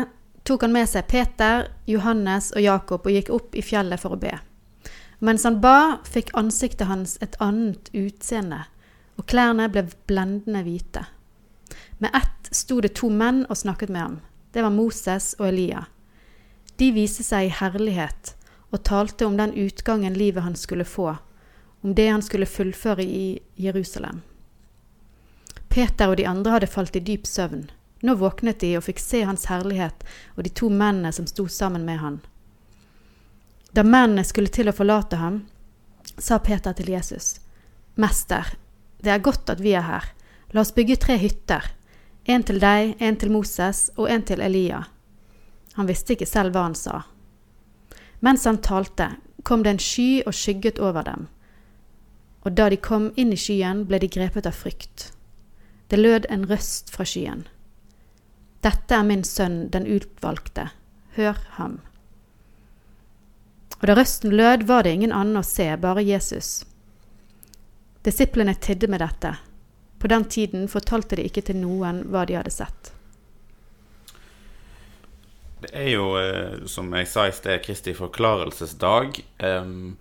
tok 0.43 0.65
han 0.65 0.73
med 0.73 0.89
seg 0.89 1.07
Peter, 1.07 1.67
Johannes 1.85 2.51
og 2.55 2.63
Jakob 2.63 3.05
og 3.05 3.15
gikk 3.15 3.29
opp 3.33 3.55
i 3.55 3.63
fjellet 3.65 4.01
for 4.01 4.15
å 4.15 4.21
be. 4.21 4.33
Mens 5.21 5.45
han 5.45 5.59
ba, 5.61 6.01
fikk 6.07 6.31
ansiktet 6.37 6.89
hans 6.89 7.17
et 7.21 7.37
annet 7.43 7.91
utseende, 7.93 8.63
og 9.21 9.27
klærne 9.29 9.67
ble 9.69 9.85
blendende 10.09 10.63
hvite. 10.65 11.05
Med 12.01 12.09
ett 12.17 12.49
sto 12.55 12.79
det 12.81 12.95
to 12.97 13.11
menn 13.13 13.43
og 13.49 13.59
snakket 13.59 13.93
med 13.93 14.01
ham. 14.01 14.19
Det 14.51 14.63
var 14.65 14.73
Moses 14.73 15.35
og 15.37 15.51
Elia. 15.51 15.85
De 16.81 16.89
viste 16.95 17.23
seg 17.23 17.47
i 17.47 17.53
herlighet 17.53 18.33
og 18.71 18.81
talte 18.87 19.27
om 19.27 19.37
den 19.37 19.53
utgangen 19.53 20.17
livet 20.17 20.43
han 20.43 20.57
skulle 20.57 20.87
få, 20.87 21.13
om 21.81 21.93
det 21.95 22.07
han 22.09 22.25
skulle 22.25 22.49
fullføre 22.49 23.03
i 23.03 23.39
Jerusalem. 23.55 24.23
Peter 25.69 26.09
og 26.09 26.17
de 26.17 26.25
andre 26.27 26.57
hadde 26.57 26.71
falt 26.71 26.97
i 26.97 27.03
dyp 27.05 27.27
søvn. 27.29 27.69
Nå 28.01 28.15
våknet 28.17 28.59
de 28.63 28.75
og 28.77 28.85
fikk 28.87 28.99
se 29.01 29.23
hans 29.27 29.45
herlighet 29.51 30.05
og 30.35 30.43
de 30.45 30.53
to 30.57 30.69
mennene 30.69 31.11
som 31.13 31.27
sto 31.29 31.47
sammen 31.47 31.85
med 31.85 32.01
han. 32.01 32.19
Da 33.71 33.83
mennene 33.87 34.23
skulle 34.27 34.51
til 34.51 34.69
å 34.69 34.75
forlate 34.75 35.19
ham, 35.21 35.43
sa 36.17 36.39
Peter 36.43 36.73
til 36.75 36.89
Jesus, 36.91 37.37
Mester, 37.95 38.55
det 39.01 39.13
er 39.13 39.23
godt 39.23 39.49
at 39.49 39.61
vi 39.63 39.75
er 39.77 39.85
her. 39.87 40.09
La 40.51 40.61
oss 40.61 40.73
bygge 40.75 40.97
tre 40.99 41.15
hytter, 41.21 41.63
en 42.25 42.43
til 42.43 42.59
deg, 42.61 42.95
en 42.99 43.17
til 43.17 43.31
Moses 43.31 43.89
og 43.95 44.09
en 44.11 44.25
til 44.27 44.41
Elia. 44.43 44.83
Han 45.77 45.87
visste 45.87 46.17
ikke 46.17 46.27
selv 46.27 46.53
hva 46.53 46.65
han 46.67 46.75
sa. 46.75 47.03
Mens 48.21 48.45
han 48.45 48.59
talte, 48.61 49.13
kom 49.43 49.63
det 49.63 49.75
en 49.75 49.81
sky 49.81 50.09
og 50.25 50.35
skygget 50.35 50.79
over 50.79 51.07
dem. 51.07 51.29
Og 52.45 52.53
da 52.57 52.67
de 52.69 52.77
kom 52.77 53.09
inn 53.15 53.31
i 53.33 53.39
skyen, 53.39 53.85
ble 53.87 54.01
de 54.01 54.09
grepet 54.11 54.49
av 54.49 54.57
frykt. 54.57 55.11
Det 55.89 55.99
lød 55.99 56.27
en 56.29 56.45
røst 56.49 56.91
fra 56.93 57.05
skyen. 57.07 57.47
Dette 58.61 58.93
er 58.95 59.05
min 59.07 59.23
sønn, 59.25 59.69
den 59.73 59.87
utvalgte. 59.89 60.69
Hør 61.17 61.39
ham. 61.57 61.79
Og 63.81 63.87
da 63.89 63.95
røsten 63.97 64.35
lød, 64.37 64.67
var 64.69 64.85
det 64.85 64.93
ingen 64.93 65.13
annen 65.15 65.41
å 65.41 65.45
se, 65.45 65.65
bare 65.81 66.03
Jesus. 66.05 66.61
Disiplene 68.05 68.53
tidde 68.53 68.89
med 68.91 69.01
dette. 69.01 69.35
På 70.01 70.09
den 70.09 70.25
tiden 70.29 70.67
fortalte 70.69 71.17
de 71.17 71.25
ikke 71.25 71.43
til 71.49 71.57
noen 71.61 72.03
hva 72.13 72.25
de 72.29 72.37
hadde 72.37 72.53
sett. 72.53 72.93
Det 75.61 75.73
er 75.77 75.91
jo, 75.93 76.05
eh, 76.17 76.63
som 76.65 76.89
jeg 76.97 77.09
sa 77.09 77.27
i 77.29 77.33
sted, 77.33 77.61
Kristi 77.65 77.93
forklarelsesdag. 77.93 79.19
Um, 79.45 79.97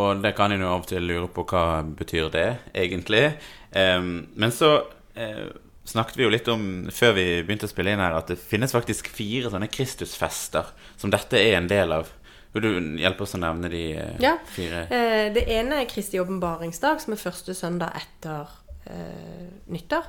og 0.00 0.22
det 0.24 0.32
kan 0.36 0.52
en 0.52 0.64
jo 0.64 0.70
av 0.72 0.84
og 0.84 0.88
til 0.88 1.04
lure 1.04 1.28
på 1.28 1.44
hva 1.48 1.82
betyr 1.84 2.30
det 2.32 2.48
egentlig. 2.72 3.34
Um, 3.76 4.28
men 4.32 4.52
så 4.52 4.72
eh, 5.12 5.52
snakket 5.84 6.16
vi 6.16 6.24
jo 6.26 6.30
litt 6.32 6.48
om 6.52 6.66
før 6.94 7.14
vi 7.16 7.24
begynte 7.42 7.66
å 7.66 7.72
spille 7.72 7.92
inn 7.94 8.02
her, 8.02 8.14
at 8.14 8.30
det 8.30 8.38
finnes 8.38 8.72
faktisk 8.74 9.08
fire 9.10 9.50
sånne 9.50 9.68
Kristusfester 9.72 10.68
som 11.00 11.10
dette 11.10 11.38
er 11.40 11.56
en 11.58 11.68
del 11.70 11.92
av. 11.92 12.10
Vil 12.52 12.62
du 12.66 13.00
hjelpe 13.00 13.24
oss 13.24 13.34
å 13.34 13.40
nevne 13.40 13.70
de 13.72 13.82
eh, 13.96 14.16
Ja. 14.20 14.36
fire? 14.52 14.84
Eh, 14.92 15.32
det 15.32 15.46
ene 15.48 15.80
er 15.82 15.88
Kristi 15.90 16.20
åpenbaringsdag, 16.20 17.00
som 17.00 17.14
er 17.14 17.20
første 17.22 17.54
søndag 17.56 17.96
etter 17.96 18.50
eh, 18.86 19.48
nyttår. 19.72 20.04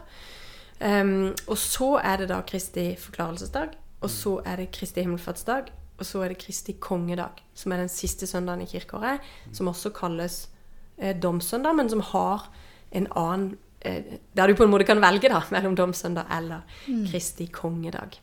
Um, 0.84 1.30
og 1.48 1.56
så 1.58 1.94
er 2.04 2.18
det 2.20 2.28
da 2.34 2.42
Kristi 2.44 2.90
forklarelsesdag. 3.00 3.78
Og 4.04 4.12
så 4.12 4.34
er 4.44 4.60
det 4.60 4.72
Kristi 4.76 5.06
himmelfartsdag. 5.06 5.70
Og 6.02 6.06
så 6.10 6.24
er 6.26 6.34
det 6.34 6.42
Kristi 6.42 6.74
kongedag, 6.84 7.40
som 7.56 7.72
er 7.72 7.78
den 7.86 7.92
siste 7.94 8.28
søndagen 8.28 8.66
i 8.66 8.68
kirkeåret. 8.68 9.24
Som 9.56 9.70
også 9.72 9.94
kalles 9.96 10.50
eh, 10.98 11.16
domssøndag, 11.16 11.78
men 11.80 11.90
som 11.90 12.04
har 12.12 12.50
en 12.92 13.08
annen 13.16 13.54
Der 13.84 14.48
du 14.48 14.56
på 14.56 14.64
en 14.64 14.72
måte 14.72 14.88
kan 14.88 15.02
velge 15.04 15.32
da, 15.32 15.42
mellom 15.52 15.76
domssøndag 15.76 16.30
eller 16.32 16.64
Kristi 17.10 17.50
kongedag. 17.52 18.20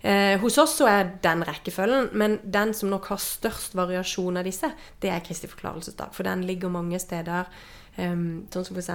Eh, 0.00 0.38
hos 0.40 0.58
oss 0.58 0.76
så 0.80 0.88
er 0.90 1.08
den 1.24 1.44
rekkefølgen, 1.46 2.10
men 2.18 2.38
den 2.44 2.74
som 2.76 2.90
nok 2.92 3.08
har 3.12 3.22
størst 3.22 3.76
variasjon 3.78 4.36
av 4.36 4.46
disse, 4.46 4.70
det 5.02 5.10
er 5.12 5.24
Kristi 5.24 5.48
forklarelsesdag. 5.50 6.12
For 6.16 6.28
den 6.28 6.44
ligger 6.48 6.72
mange 6.72 7.00
steder. 7.02 7.50
Um, 7.96 8.44
sånn 8.52 8.66
som 8.66 8.76
f.eks. 8.76 8.90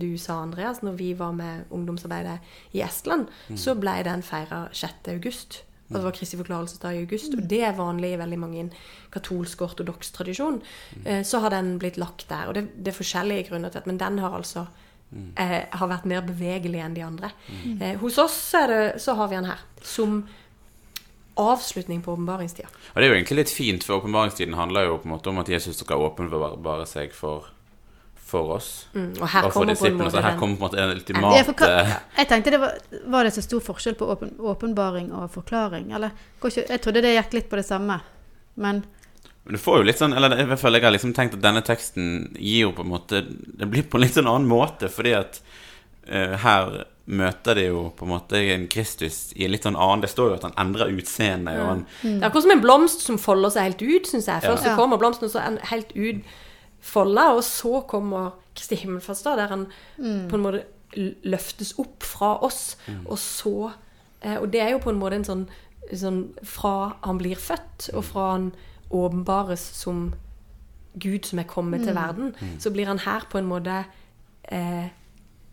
du 0.00 0.14
sa, 0.16 0.38
Andreas, 0.40 0.78
når 0.80 0.94
vi 0.96 1.10
var 1.12 1.34
med 1.36 1.68
ungdomsarbeidet 1.76 2.38
i 2.72 2.80
Estland, 2.80 3.28
så 3.52 3.74
ble 3.76 3.98
den 4.06 4.24
feira 4.24 4.62
6. 4.72 5.10
august. 5.12 5.58
Og 5.90 5.98
det 5.98 6.02
var 6.06 6.14
Kristi 6.16 6.38
forklarelsesdag 6.40 6.96
i 6.96 7.02
august, 7.04 7.36
og 7.36 7.44
det 7.46 7.60
er 7.62 7.76
vanlig 7.76 8.14
i 8.14 8.18
veldig 8.18 8.38
mange 8.42 8.64
katolsk 9.14 9.60
ortodoks 9.68 10.10
tradisjon. 10.16 10.56
Eh, 11.04 11.20
så 11.22 11.44
har 11.44 11.52
den 11.54 11.76
blitt 11.78 12.00
lagt 12.00 12.26
der. 12.32 12.48
Og 12.48 12.56
det, 12.56 12.64
det 12.80 12.90
er 12.90 12.96
forskjellige 12.96 13.50
grunner 13.50 13.70
til 13.70 13.84
at 13.84 13.86
men 13.86 14.00
den 14.00 14.18
har 14.24 14.34
altså 14.34 14.64
eh, 15.14 15.60
har 15.70 15.90
vært 15.90 16.08
mer 16.08 16.24
bevegelig 16.26 16.82
enn 16.82 16.96
de 16.96 17.04
andre. 17.06 17.30
Eh, 17.80 17.96
hos 18.00 18.18
oss 18.22 18.36
så, 18.50 18.64
er 18.64 18.72
det, 18.72 18.82
så 19.02 19.16
har 19.18 19.30
vi 19.30 19.38
den 19.38 19.50
her 19.50 19.62
som 19.86 20.20
avslutning 21.36 22.00
på 22.02 22.14
åpenbaringstida. 22.16 22.68
Og 22.94 22.96
det 22.96 23.04
er 23.04 23.12
jo 23.12 23.18
egentlig 23.18 23.42
litt 23.42 23.52
fint, 23.52 23.84
for 23.84 24.00
åpenbaringstiden 24.00 24.56
handler 24.56 24.88
jo 24.88 24.96
på 25.02 25.08
en 25.08 25.14
måte 25.16 25.30
om 25.32 25.42
at 25.42 25.52
Jesus 25.52 25.76
skal 25.82 26.00
åpenbare 26.06 26.86
seg 26.88 27.12
for, 27.12 27.50
for 28.16 28.56
oss. 28.56 28.70
Mm, 28.94 29.12
og 29.20 29.28
her 29.34 29.48
og 29.48 29.52
for 29.52 29.68
disiplene. 29.68 30.08
Så 30.10 30.24
her 30.24 30.38
kommer 30.40 30.56
på 30.56 30.70
en 30.70 30.96
måte 30.96 31.12
en 31.12 31.28
Ja, 31.36 31.44
hva, 31.44 31.68
eh, 31.68 31.94
jeg 32.22 32.30
tenkte 32.32 32.56
det 32.56 32.62
var, 32.64 32.80
var 33.12 33.28
det 33.28 33.34
så 33.36 33.44
stor 33.44 33.64
forskjell 33.68 33.98
på 34.00 34.08
åpen, 34.16 34.32
åpenbaring 34.40 35.12
og 35.12 35.28
forklaring? 35.36 35.92
Eller, 35.96 36.16
jeg 36.40 36.80
trodde 36.80 37.04
det 37.04 37.16
gikk 37.18 37.36
litt 37.36 37.50
på 37.52 37.60
det 37.60 37.66
samme. 37.68 38.00
Men 38.56 38.86
Men 39.46 39.54
du 39.56 39.62
får 39.62 39.78
jo 39.78 39.86
litt 39.86 40.00
sånn 40.00 40.14
Eller 40.16 40.34
i 40.42 40.46
hvert 40.48 40.58
fall 40.58 40.74
jeg 40.74 40.82
har 40.82 40.94
liksom 40.94 41.14
tenkt 41.14 41.36
at 41.38 41.42
denne 41.44 41.62
teksten 41.62 42.34
gir 42.34 42.66
jo 42.66 42.72
på 42.74 42.82
en 42.82 42.90
måte 42.90 43.20
Det 43.30 43.68
blir 43.70 43.86
på 43.86 43.98
en 43.98 44.02
litt 44.02 44.16
sånn 44.18 44.26
annen 44.30 44.48
måte, 44.50 44.90
fordi 44.90 45.12
at 45.14 45.38
uh, 46.10 46.34
her 46.42 46.80
møter 47.06 47.54
de 47.54 47.68
jo 47.68 47.84
på 47.94 48.02
en 48.02 48.10
måte 48.10 48.40
en 48.56 48.64
Kristus 48.66 49.28
i 49.38 49.44
en 49.46 49.52
litt 49.54 49.62
sånn 49.62 49.78
annen 49.78 50.02
Det 50.02 50.10
står 50.10 50.32
jo 50.32 50.38
at 50.40 50.46
han 50.48 50.56
endrer 50.58 50.90
utseende. 50.90 51.54
Og 51.62 51.68
han, 51.70 51.84
Det 52.02 52.16
er 52.18 52.26
akkurat 52.26 52.46
som 52.48 52.54
en 52.56 52.64
blomst 52.64 53.04
som 53.06 53.20
folder 53.22 53.54
seg 53.54 53.68
helt 53.68 53.84
ut, 53.86 54.10
syns 54.10 54.26
jeg. 54.26 54.42
Først 54.42 54.66
Ja. 54.66 54.72
så 54.72 54.80
kommer 54.80 54.98
blomsten, 54.98 55.28
og 55.28 55.30
så 55.30 55.38
er 55.44 55.54
den 55.54 55.60
helt 55.70 55.94
ut 55.94 56.24
folda, 56.82 57.28
og 57.36 57.44
så 57.46 57.80
kommer 57.86 58.34
Kristi 58.56 58.74
himmelfartsdag, 58.82 59.36
der 59.38 59.48
han 59.54 59.66
på 60.30 60.34
en 60.34 60.42
måte 60.42 60.64
løftes 61.26 61.74
opp 61.78 62.02
fra 62.02 62.32
oss, 62.42 62.76
og 63.04 63.18
så 63.18 63.70
eh, 64.22 64.36
Og 64.40 64.50
det 64.50 64.60
er 64.62 64.70
jo 64.74 64.78
på 64.82 64.90
en 64.90 64.98
måte 64.98 65.18
en 65.18 65.24
sånn, 65.26 65.46
sånn 65.92 66.22
Fra 66.42 66.96
han 67.04 67.18
blir 67.18 67.36
født, 67.36 67.90
og 67.94 68.04
fra 68.04 68.30
han 68.32 68.50
åpenbares 68.90 69.62
som 69.76 70.14
Gud 70.96 71.26
som 71.28 71.38
er 71.38 71.48
kommet 71.48 71.84
til 71.84 71.94
verden, 71.94 72.34
så 72.58 72.70
blir 72.72 72.88
han 72.88 73.02
her 73.04 73.26
på 73.30 73.38
en 73.38 73.48
måte 73.48 73.84
eh, 74.48 74.86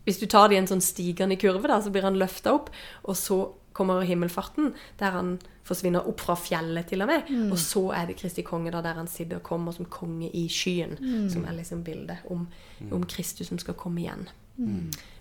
Hvis 0.04 0.18
du 0.18 0.26
tar 0.26 0.48
det 0.48 0.56
i 0.56 0.60
en 0.60 0.68
sånn 0.68 0.84
stigende 0.84 1.36
kurve, 1.40 1.68
da, 1.68 1.80
så 1.80 1.90
blir 1.90 2.04
han 2.04 2.18
løfta 2.20 2.52
opp, 2.52 2.70
og 3.04 3.16
så 3.16 3.38
kommer 3.72 4.04
himmelfarten, 4.04 4.74
der 5.00 5.10
han 5.10 5.38
forsvinner 5.64 6.04
opp 6.06 6.20
fra 6.20 6.36
fjellet, 6.36 6.86
til 6.86 7.02
og 7.02 7.08
med. 7.08 7.30
Og 7.50 7.58
så 7.58 7.86
er 7.96 8.06
det 8.06 8.18
Kristi 8.20 8.44
konge, 8.44 8.70
da, 8.70 8.82
der 8.84 9.00
han 9.00 9.08
sitter 9.08 9.40
og 9.40 9.42
kommer 9.42 9.72
som 9.72 9.88
konge 9.88 10.28
i 10.28 10.44
skyen. 10.48 10.96
Som 11.32 11.44
er 11.48 11.56
liksom 11.56 11.82
bildet 11.84 12.18
om, 12.30 12.46
om 12.92 13.06
Kristus 13.08 13.48
som 13.48 13.58
skal 13.58 13.74
komme 13.74 14.04
igjen. 14.04 14.28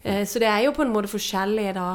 Eh, 0.04 0.28
så 0.28 0.40
det 0.40 0.48
er 0.48 0.66
jo 0.66 0.76
på 0.76 0.84
en 0.84 0.94
måte 0.94 1.08
forskjellige 1.08 1.74
da 1.80 1.88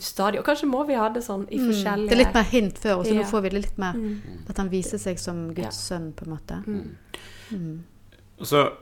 stadier. 0.00 0.40
Og 0.40 0.46
kanskje 0.46 0.66
må 0.70 0.86
vi 0.88 0.94
ha 0.94 1.08
det 1.12 1.22
sånn 1.22 1.46
i 1.52 1.58
forskjellige 1.60 2.08
Det 2.08 2.16
er 2.16 2.22
litt 2.24 2.34
mer 2.34 2.42
hint 2.48 2.78
før, 2.78 2.98
og 2.98 3.06
så 3.06 3.14
Ja. 3.14 3.20
nå 3.22 3.26
får 3.30 3.42
vi 3.42 3.48
det 3.48 3.62
litt 3.62 3.78
mer 3.78 3.94
At 4.48 4.56
han 4.56 4.68
viser 4.70 4.98
seg 4.98 5.18
som 5.18 5.54
Guds 5.54 5.76
sønn, 5.88 6.12
på 6.14 6.24
en 6.26 6.32
måte. 6.38 6.62
og 8.40 8.46
så 8.46 8.72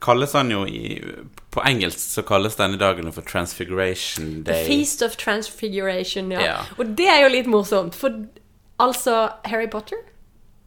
kalles 0.00 0.32
han 0.32 0.50
jo 0.50 0.64
i 0.66 1.00
På 1.50 1.60
engelsk 1.66 1.98
så 1.98 2.22
kalles 2.26 2.56
denne 2.56 2.78
dagen 2.78 3.10
for 3.12 3.22
Transfiguration 3.22 4.42
Day. 4.42 4.64
The 4.64 4.66
Feast 4.66 5.02
of 5.02 5.16
Transfiguration, 5.16 6.30
ja. 6.32 6.40
Ja. 6.40 6.56
Og 6.78 6.96
det 6.96 7.06
er 7.08 7.22
jo 7.22 7.28
litt 7.28 7.46
morsomt, 7.46 7.94
for 7.94 8.10
altså 8.80 9.32
Harry 9.44 9.68
Potter 9.68 9.96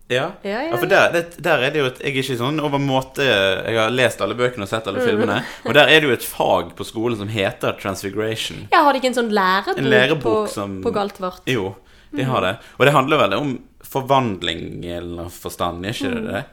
Ja, 0.07 0.31
Ja, 0.45 0.49
ja, 0.51 0.59
ja 0.69 0.77
for 0.77 0.85
der, 0.85 1.07
det, 1.15 1.21
der 1.41 1.63
er 1.65 1.71
det 1.73 1.79
jo 1.81 1.85
et 1.89 1.99
Jeg 2.03 2.11
er 2.13 2.17
ikke 2.21 2.35
sånn 2.37 2.59
overmåte 2.61 3.25
Jeg 3.25 3.77
har 3.79 3.89
lest 3.89 4.19
alle 4.21 4.35
bøkene 4.37 4.67
og 4.67 4.69
sett 4.69 4.85
alle 4.91 5.01
filmene. 5.01 5.39
Og 5.65 5.73
der 5.73 5.89
er 5.89 6.03
det 6.03 6.09
jo 6.11 6.13
et 6.13 6.27
fag 6.29 6.75
på 6.77 6.85
skolen 6.85 7.17
som 7.17 7.31
heter 7.33 7.73
Transfiguration. 7.81 8.67
Ja, 8.71 8.83
har 8.85 8.93
de 8.93 9.01
ikke 9.01 9.09
en 9.09 9.17
sånn 9.17 9.31
lærebok, 9.33 9.79
En 9.81 9.89
lærebok 9.89 10.21
på, 10.27 10.35
som- 10.53 10.77
på 10.85 10.93
Galtvort? 10.93 11.41
Jo, 11.49 11.71
de 12.17 12.23
har 12.27 12.41
det. 12.45 12.53
Og 12.79 12.85
det 12.85 12.93
handler 12.95 13.17
vel 13.25 13.33
om 13.37 13.55
forvandling 13.85 14.83
eller 14.85 15.29
forstand, 15.29 15.85
er 15.85 15.93
ikke 15.93 16.09
det 16.15 16.23
det? 16.25 16.43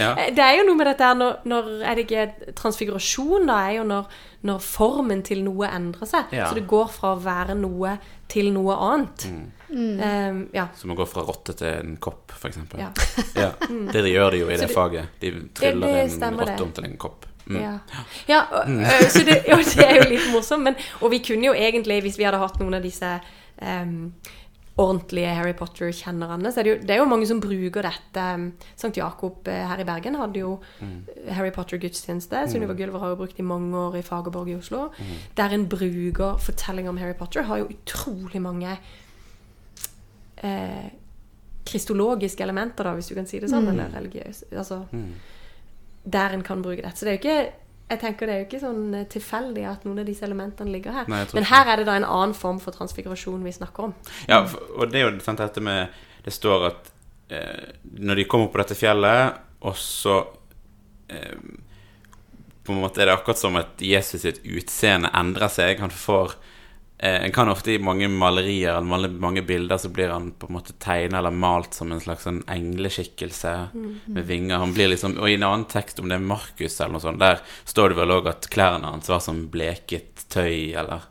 Ja. 0.00 0.10
Eh, 0.16 0.30
Det 0.34 0.42
er 0.44 0.56
jo 0.58 0.64
noe 0.68 0.78
med 0.78 0.86
dette 0.88 1.04
her 1.04 1.14
når, 1.18 1.36
når 1.44 1.68
Er 1.84 1.94
det 1.98 2.06
ikke 2.06 2.54
transfigurasjon, 2.56 3.46
da? 3.50 3.58
Er 3.68 3.76
jo 3.80 3.84
når, 3.84 4.08
når 4.48 4.62
formen 4.64 5.22
til 5.26 5.42
noe 5.44 5.68
endrer 5.68 6.08
seg. 6.08 6.32
Ja. 6.32 6.48
Så 6.48 6.56
det 6.58 6.66
går 6.70 6.88
fra 6.94 7.14
å 7.14 7.20
være 7.20 7.54
noe 7.58 7.96
til 8.30 8.52
noe 8.54 8.76
annet. 8.78 9.26
Mm. 9.28 9.46
Um, 9.70 10.40
ja. 10.54 10.68
Som 10.78 10.94
å 10.94 10.96
gå 10.98 11.06
fra 11.10 11.22
rotte 11.26 11.54
til 11.58 11.68
en 11.68 11.96
kopp, 12.02 12.32
f.eks. 12.34 12.58
Ja. 12.78 12.90
Ja. 13.36 13.50
Det 13.92 14.02
de 14.06 14.14
gjør 14.14 14.30
de 14.34 14.42
jo 14.44 14.48
i 14.48 14.56
det 14.56 14.66
det- 14.68 14.74
faget. 14.74 15.12
De 15.20 15.34
tryller 15.54 15.86
det 15.86 16.02
en 16.06 16.14
stemmer 16.16 16.46
rotte 16.48 16.66
om 16.66 16.72
til 16.78 16.88
en 16.88 16.96
kopp. 16.96 17.26
Mm. 17.50 17.56
Ja, 17.64 17.78
ja 18.28 18.40
og, 18.54 18.68
så 19.10 19.24
det, 19.26 19.40
og 19.54 19.62
det 19.66 19.86
er 19.86 19.96
jo 19.98 20.10
litt 20.12 20.28
morsomt. 20.32 20.62
Men, 20.68 20.76
og 21.00 21.10
vi 21.10 21.18
kunne 21.26 21.50
jo 21.50 21.54
egentlig, 21.56 22.00
hvis 22.06 22.18
vi 22.18 22.26
hadde 22.28 22.38
hatt 22.42 22.60
noen 22.62 22.78
av 22.78 22.84
disse 22.86 23.08
em, 23.58 24.12
ordentlige 24.80 25.32
Harry 25.36 25.52
Potter-kjennerne, 25.56 26.50
så 26.52 26.60
er 26.60 26.66
det, 26.66 26.72
jo, 26.72 26.78
det 26.88 26.94
er 26.94 27.00
jo 27.02 27.08
mange 27.10 27.26
som 27.28 27.40
bruker 27.42 27.84
dette. 27.84 28.26
Sankt 28.80 29.00
Jakob 29.00 29.48
eh, 29.50 29.66
her 29.68 29.82
i 29.82 29.86
Bergen 29.88 30.16
hadde 30.16 30.40
jo 30.40 30.54
Harry 31.36 31.52
Potter-gudstjeneste. 31.54 32.46
Sunniva 32.50 32.76
Gylver 32.78 33.02
har 33.02 33.12
jo 33.12 33.20
brukt 33.20 33.38
i 33.38 33.46
mange 33.46 33.76
år 33.76 33.98
i 34.00 34.04
Fagerborg 34.06 34.48
i 34.52 34.56
Oslo. 34.56 34.86
Der 35.36 35.56
en 35.56 35.68
bruker 35.68 36.40
fortellinger 36.40 36.94
om 36.94 37.00
Harry 37.02 37.14
Potter, 37.18 37.44
har 37.50 37.60
jo 37.60 37.68
utrolig 37.74 38.40
mange 38.42 38.78
eh, 40.42 40.88
kristologiske 41.70 42.42
elementer, 42.42 42.88
da, 42.88 42.94
hvis 42.96 43.10
du 43.10 43.14
kan 43.18 43.28
si 43.28 43.40
det 43.42 43.50
sånn, 43.52 43.68
eller 43.70 43.92
religiøse. 43.94 44.48
Altså, 44.56 44.84
der 46.04 46.34
en 46.34 46.42
kan 46.46 46.62
bruke 46.64 46.82
dette. 46.82 46.96
Så 46.96 47.06
det 47.06 47.12
er 47.12 47.18
jo 47.18 47.22
ikke 47.24 47.52
jeg 47.90 48.00
tenker 48.00 48.28
Det 48.28 48.34
er 48.34 48.42
jo 48.42 48.46
ikke 48.46 48.62
sånn 48.62 48.82
eh, 48.94 49.06
tilfeldig 49.10 49.64
at 49.70 49.86
noen 49.86 50.02
av 50.02 50.08
disse 50.08 50.24
elementene 50.26 50.70
ligger 50.72 50.94
her. 50.94 51.10
Nei, 51.10 51.24
Men 51.34 51.48
her 51.50 51.72
er 51.72 51.80
det 51.80 51.88
da 51.88 51.96
en 51.98 52.06
annen 52.06 52.36
form 52.38 52.60
for 52.62 52.76
transfigurasjon 52.76 53.42
vi 53.46 53.54
snakker 53.56 53.88
om. 53.88 53.94
Ja, 54.30 54.44
og 54.76 54.92
det 54.92 55.00
er 55.00 55.08
jo 55.08 55.24
sant, 55.24 55.42
dette 55.42 55.62
med 55.64 55.90
Det 56.24 56.34
står 56.36 56.66
at 56.68 56.92
eh, 57.32 57.72
når 57.98 58.20
de 58.20 58.28
kommer 58.30 58.52
på 58.52 58.60
dette 58.60 58.76
fjellet, 58.78 59.40
og 59.66 59.76
så 59.80 60.20
eh, 61.08 61.34
På 62.64 62.74
en 62.74 62.82
måte 62.84 63.02
er 63.02 63.10
det 63.10 63.16
akkurat 63.16 63.40
som 63.40 63.58
at 63.58 63.80
Jesus 63.82 64.22
sitt 64.22 64.42
utseende 64.44 65.10
endrer 65.16 65.50
seg. 65.50 65.80
Han 65.80 65.90
får 65.90 66.36
En 67.02 67.32
kan 67.32 67.48
ofte 67.48 67.72
i 67.72 67.78
mange 67.80 68.10
malerier 68.12 68.76
eller 68.76 69.08
mange, 69.08 69.40
bilder 69.42 69.78
så 69.80 69.88
blir 69.88 70.10
han 70.12 70.26
på 70.36 70.50
en 70.50 70.56
måte 70.58 70.74
tegna 70.76 71.22
eller 71.22 71.32
malt 71.32 71.72
som 71.72 71.94
en 71.94 72.02
slags 72.02 72.26
sånn 72.28 72.42
engleskikkelse 72.44 73.52
med 73.72 74.26
vinger. 74.28 74.60
Han 74.60 74.74
blir 74.76 74.90
liksom, 74.92 75.16
Og 75.16 75.30
i 75.30 75.38
en 75.38 75.46
annen 75.48 75.64
tekst, 75.64 76.02
om 76.02 76.10
det 76.10 76.18
er 76.18 76.26
Markus 76.28 76.76
eller 76.76 76.98
noe 76.98 77.04
sånt, 77.06 77.22
der 77.22 77.40
står 77.64 77.94
det 77.94 78.00
vel 78.02 78.12
òg 78.18 78.28
at 78.28 78.50
klærne 78.52 78.92
hans 78.92 79.08
var 79.08 79.24
som 79.24 79.46
bleket 79.48 80.26
tøy, 80.28 80.76
eller 80.76 81.08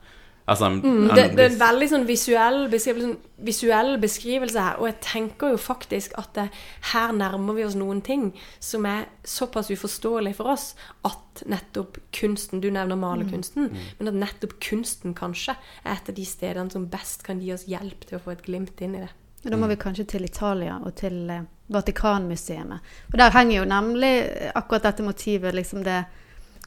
Altså, 0.50 0.66
han, 0.66 0.80
han 0.82 0.98
Mm, 1.00 1.16
Det, 1.16 1.24
det 1.38 1.44
er 1.46 1.52
en 1.52 1.60
veldig 1.60 1.88
sånn 1.92 2.06
visuell 2.10 2.60
beskrivelse, 2.72 3.08
sånn 3.08 3.46
visuell 3.46 3.92
beskrivelse 4.02 4.64
her. 4.66 4.80
Og 4.82 4.90
jeg 4.90 4.98
tenker 5.06 5.54
jo 5.54 5.60
faktisk 5.62 6.16
at 6.20 6.34
det, 6.36 6.48
her 6.94 7.14
nærmer 7.16 7.58
vi 7.58 7.66
oss 7.68 7.78
noen 7.80 8.02
ting 8.06 8.32
som 8.60 8.86
er 8.90 9.06
såpass 9.24 9.70
uforståelig 9.72 10.36
for 10.40 10.52
oss 10.56 10.74
at 11.08 11.44
nettopp 11.48 12.02
kunsten 12.12 12.60
Du 12.60 12.68
nevner 12.74 13.00
malerkunsten, 13.00 13.70
men 14.00 14.12
at 14.12 14.18
nettopp 14.26 14.58
kunsten 14.60 15.14
kanskje 15.16 15.56
er 15.86 15.94
et 15.96 16.10
av 16.10 16.16
de 16.18 16.26
stedene 16.26 16.74
som 16.74 16.90
best 16.92 17.24
kan 17.24 17.40
gi 17.40 17.54
oss 17.54 17.68
hjelp 17.70 18.08
til 18.10 18.18
å 18.18 18.24
få 18.26 18.32
et 18.36 18.44
glimt 18.44 18.82
inn 18.82 18.96
i 18.98 19.06
det. 19.06 19.14
Da 19.44 19.56
må 19.56 19.70
vi 19.72 19.78
kanskje 19.80 20.04
til 20.06 20.26
Italia 20.28 20.82
og 20.84 20.96
til 21.00 21.30
eh, 21.32 21.46
Vatikanmuseet. 21.72 22.82
Og 23.14 23.18
der 23.22 23.32
henger 23.32 23.62
jo 23.62 23.68
nemlig 23.70 24.12
akkurat 24.56 24.84
dette 24.90 25.06
motivet 25.06 25.56
liksom 25.56 25.84
det 25.86 26.02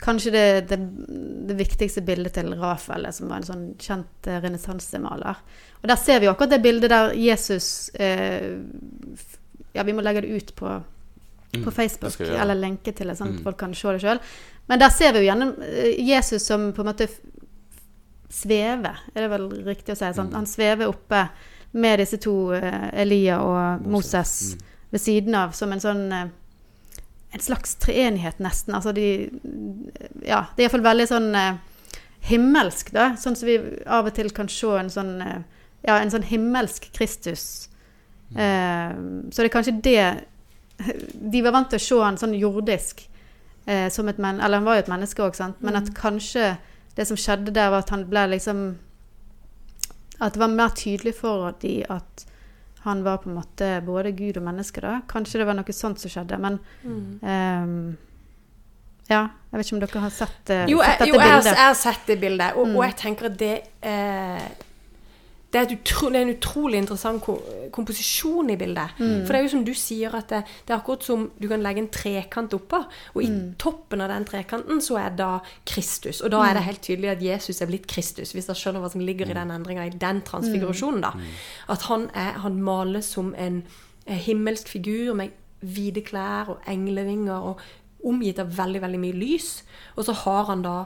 Kanskje 0.03 0.33
det, 0.35 0.45
det, 0.69 0.79
det 1.49 1.55
viktigste 1.59 2.03
bildet 2.03 2.33
til 2.35 2.49
Rafael, 2.59 3.07
som 3.15 3.29
var 3.31 3.37
en 3.43 3.47
sånn 3.47 3.67
kjent 3.79 4.27
eh, 4.27 4.41
renessansemaler. 4.43 5.37
Og 5.83 5.89
der 5.89 5.97
ser 6.01 6.19
vi 6.21 6.27
akkurat 6.31 6.51
det 6.57 6.63
bildet 6.65 6.91
der 6.91 7.13
Jesus 7.15 7.89
eh, 7.95 8.59
Ja, 9.73 9.85
vi 9.87 9.95
må 9.95 10.03
legge 10.05 10.21
det 10.27 10.29
ut 10.37 10.51
på, 10.59 10.73
på 11.65 11.71
Facebook, 11.73 12.19
mm, 12.21 12.35
eller 12.43 12.59
lenke 12.59 12.93
til 12.93 13.09
det, 13.09 13.15
sånn 13.17 13.31
at 13.33 13.39
Mm. 13.39 13.45
folk 13.47 13.57
kan 13.63 13.75
se 13.75 13.93
det 13.95 14.03
sjøl. 14.03 14.19
Men 14.69 14.79
der 14.83 14.91
ser 14.91 15.13
vi 15.13 15.23
jo 15.23 15.29
gjennom 15.31 15.55
eh, 15.63 15.95
Jesus 16.03 16.45
som 16.47 16.73
på 16.73 16.83
en 16.83 16.91
måte 16.91 17.07
svever, 18.33 18.99
er 19.15 19.21
det 19.27 19.31
vel 19.33 19.49
riktig 19.67 19.93
å 19.95 19.99
si. 19.99 20.11
Sant? 20.17 20.31
Mm. 20.33 20.37
Han 20.41 20.47
svever 20.49 20.89
oppe 20.91 21.27
med 21.73 21.99
disse 22.01 22.19
to, 22.21 22.53
eh, 22.57 22.91
Elia 23.03 23.41
og 23.43 23.87
Moses, 23.87 24.55
Mm. 24.55 24.61
ved 24.93 25.01
siden 25.01 25.35
av, 25.35 25.53
som 25.53 25.73
en 25.73 25.81
sånn 25.81 26.31
En 27.33 27.41
slags 27.41 27.75
treenighet, 27.81 28.39
nesten. 28.45 28.75
Altså 28.77 28.93
de 28.93 29.31
Ja, 30.27 30.45
det 30.53 30.63
er 30.63 30.67
iallfall 30.67 30.85
veldig 30.85 31.09
sånn 31.09 31.31
eh, 31.39 31.61
himmelsk, 32.29 32.93
da. 32.95 33.13
Sånn 33.19 33.37
som 33.39 33.49
vi 33.49 33.59
av 33.87 34.09
og 34.09 34.17
til 34.17 34.31
kan 34.37 34.51
se 34.53 34.75
en 34.79 34.93
sånn 34.93 35.15
eh, 35.25 35.39
Ja, 35.83 35.99
en 35.99 36.13
sånn 36.13 36.27
himmelsk 36.29 36.91
Kristus. 36.95 37.69
Eh, 38.37 38.93
så 39.31 39.43
det 39.43 39.49
er 39.49 39.57
kanskje 39.57 39.81
det 39.85 40.05
De 41.33 41.43
var 41.45 41.53
vant 41.53 41.69
til 41.69 41.81
å 41.81 41.85
se 41.85 41.99
han 42.01 42.21
sånn 42.21 42.37
jordisk 42.39 43.03
eh, 43.67 43.89
som 43.93 44.09
et 44.09 44.21
men 44.23 44.41
Eller 44.41 44.61
han 44.61 44.69
var 44.69 44.79
jo 44.79 44.85
et 44.87 44.93
menneske 44.93 45.25
òg, 45.25 45.37
sant. 45.37 45.61
Men 45.61 45.77
at 45.81 45.93
kanskje 45.97 46.57
det 46.97 47.09
som 47.09 47.17
skjedde 47.17 47.55
der, 47.55 47.71
var 47.73 47.85
at 47.85 47.93
han 47.95 48.07
ble 48.11 48.27
liksom 48.35 48.67
At 50.21 50.37
det 50.37 50.43
var 50.43 50.53
mer 50.53 50.77
tydelig 50.77 51.17
for 51.21 51.53
de 51.63 51.81
at 51.89 52.27
han 52.85 53.03
var 53.05 53.19
på 53.23 53.29
en 53.31 53.37
måte 53.37 53.69
både 53.87 54.11
Gud 54.19 54.37
og 54.37 54.43
menneske, 54.47 54.81
da. 54.83 55.01
Kanskje 55.09 55.39
det 55.43 55.47
var 55.47 55.55
noe 55.55 55.73
sånt 55.77 56.01
som 56.03 56.11
skjedde, 56.11 56.39
men 56.43 56.59
ehm, 57.23 57.97
Ja, 59.11 59.29
jeg 59.51 59.59
vet 59.59 59.67
ikke 59.67 59.75
om 59.77 59.81
dere 59.83 60.01
har 60.01 60.11
sett, 60.15 60.51
eh, 60.51 60.67
Jo, 60.71 60.79
sett 60.81 60.99
dette 61.03 61.09
jo, 61.11 61.15
jeg, 61.19 61.29
har, 61.29 61.43
jeg, 61.43 61.55
jeg 61.59 61.67
har 61.69 61.75
sett 61.75 62.07
det 62.07 62.21
bildet, 62.23 62.55
og, 62.57 62.67
Mm. 62.69 62.77
og 62.77 62.85
jeg 62.87 62.97
tenker 62.97 63.27
at 63.27 63.39
det 63.39 63.55
eh, 63.83 64.47
det 65.53 65.61
er, 65.61 65.73
utro, 65.75 66.09
det 66.09 66.17
er 66.17 66.25
en 66.25 66.33
utrolig 66.33 66.79
interessant 66.81 67.21
ko 67.21 67.35
komposisjon 67.73 68.51
i 68.53 68.57
bildet. 68.57 68.95
Mm. 68.99 69.27
For 69.27 69.33
det 69.33 69.39
er 69.39 69.43
jo 69.45 69.51
som 69.53 69.65
du 69.67 69.73
sier, 69.77 70.15
at 70.17 70.31
det, 70.33 70.39
det 70.65 70.73
er 70.73 70.79
akkurat 70.79 71.05
som 71.05 71.27
du 71.37 71.45
kan 71.49 71.61
legge 71.65 71.83
en 71.83 71.91
trekant 71.93 72.55
oppå, 72.57 72.81
og 73.15 73.21
i 73.23 73.29
Mm. 73.29 73.55
toppen 73.59 74.01
av 74.01 74.09
den 74.09 74.25
trekanten 74.25 74.81
så 74.81 74.97
er 75.01 75.11
da 75.17 75.41
Kristus. 75.69 76.21
Og 76.21 76.31
da 76.31 76.41
er 76.47 76.55
det 76.55 76.63
helt 76.63 76.83
tydelig 76.83 77.11
at 77.11 77.23
Jesus 77.23 77.61
er 77.61 77.67
blitt 77.67 77.87
Kristus, 77.87 78.33
hvis 78.33 78.47
dere 78.49 78.57
skjønner 78.57 78.81
hva 78.81 78.91
som 78.93 79.05
ligger 79.05 79.29
i 79.29 79.37
den 79.37 79.51
endringa, 79.51 79.87
i 79.87 79.91
den 79.91 80.23
transfigurasjonen, 80.23 81.01
da. 81.05 81.13
At 81.69 81.83
han, 81.83 82.09
er, 82.15 82.41
han 82.41 82.63
males 82.63 83.13
som 83.13 83.35
en 83.37 83.63
himmelsk 84.07 84.69
figur 84.69 85.15
med 85.15 85.31
hvite 85.61 86.01
klær 86.03 86.49
og 86.49 86.65
englevinger 86.67 87.37
og 87.53 87.61
omgitt 88.05 88.41
av 88.43 88.57
veldig, 88.57 88.81
veldig 88.83 88.99
mye 89.01 89.13
lys. 89.21 89.63
Og 89.97 90.05
så 90.05 90.13
har 90.25 90.45
han 90.49 90.63
da 90.65 90.85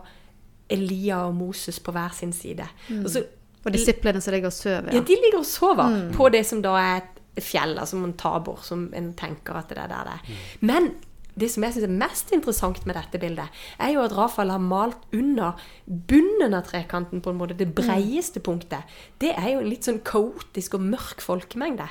Elia 0.68 1.22
og 1.28 1.34
Moses 1.34 1.78
på 1.80 1.92
hver 1.92 2.12
sin 2.12 2.32
side. 2.32 2.66
Og 3.04 3.10
så 3.10 3.24
Og 3.66 3.74
disiplene 3.74 4.22
som 4.22 4.32
ligger 4.34 4.52
og 4.52 4.56
sover. 4.56 4.92
ja, 4.94 5.00
de 5.02 5.18
ligger 5.24 5.40
og 5.42 5.48
sover 5.48 5.98
på 6.14 6.28
det 6.32 6.44
som 6.46 6.62
da 6.62 6.76
er 6.78 7.02
et 7.02 7.42
fjell, 7.42 7.74
altså 7.78 7.98
en 8.00 8.14
tabor, 8.16 8.62
som 8.64 8.86
en 8.96 9.10
tenker 9.18 9.58
at 9.58 9.68
det 9.68 9.78
er 9.82 9.90
der 9.90 10.08
det 10.08 10.14
er. 10.16 10.38
Men 10.60 10.94
det 11.36 11.50
som 11.52 11.66
jeg 11.66 11.74
syns 11.74 11.84
er 11.84 11.92
mest 11.92 12.30
interessant 12.32 12.86
med 12.88 12.96
dette 12.96 13.18
bildet, 13.20 13.48
er 13.78 13.90
jo 13.92 14.00
at 14.06 14.14
Rafael 14.16 14.48
har 14.54 14.62
malt 14.62 15.02
under 15.12 15.58
bunnen 15.84 16.54
av 16.56 16.64
trekanten, 16.64 17.20
på 17.20 17.28
en 17.34 17.36
måte, 17.36 17.58
det 17.58 17.74
breieste 17.76 18.40
punktet. 18.40 18.88
Det 19.20 19.34
er 19.36 19.50
jo 19.52 19.58
en 19.60 19.68
litt 19.68 19.84
sånn 19.84 20.00
kaotisk 20.00 20.78
og 20.78 20.86
mørk 20.86 21.20
folkemengde. 21.20 21.90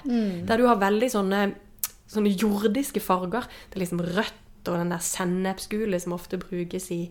Der 0.49 0.57
du 0.57 0.65
har 0.65 0.81
veldig 0.81 1.11
sånne, 1.13 1.43
sånne 2.09 2.33
jordiske 2.33 2.99
farger. 3.05 3.45
Det 3.69 3.77
er 3.77 3.85
liksom 3.85 4.01
rødt 4.01 4.41
og 4.65 4.79
den 4.81 4.89
der 4.89 4.97
sennepsgule 5.05 5.99
som 6.01 6.13
ofte 6.17 6.39
brukes 6.41 6.89
i 6.89 7.03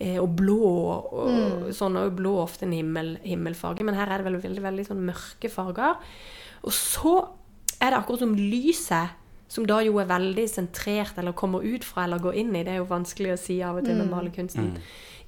og 0.00 0.30
blå 0.38 0.58
og 0.64 1.70
sånn, 1.76 1.98
jo 2.00 2.12
blå 2.16 2.34
er 2.38 2.46
ofte 2.46 2.64
en 2.64 2.72
himmel, 2.72 3.14
himmelfarge, 3.26 3.84
men 3.84 3.98
her 3.98 4.08
er 4.08 4.22
det 4.22 4.30
vel 4.30 4.38
veldig, 4.40 4.62
veldig 4.64 4.86
sånn 4.88 5.02
mørke 5.04 5.50
farger. 5.52 5.98
Og 6.64 6.72
så 6.72 7.14
er 7.80 7.92
det 7.92 7.98
akkurat 7.98 8.22
som 8.24 8.32
lyset, 8.36 9.16
som 9.50 9.66
da 9.66 9.80
jo 9.82 9.98
er 9.98 10.08
veldig 10.08 10.46
sentrert, 10.48 11.18
eller 11.18 11.34
kommer 11.36 11.64
ut 11.64 11.84
fra, 11.84 12.04
eller 12.06 12.22
går 12.22 12.38
inn 12.38 12.54
i, 12.54 12.64
det 12.64 12.76
er 12.76 12.80
jo 12.80 12.88
vanskelig 12.90 13.34
å 13.34 13.40
si 13.40 13.58
av 13.66 13.80
og 13.80 13.86
til 13.88 13.98
med 13.98 14.10
malerkunsten, 14.12 14.72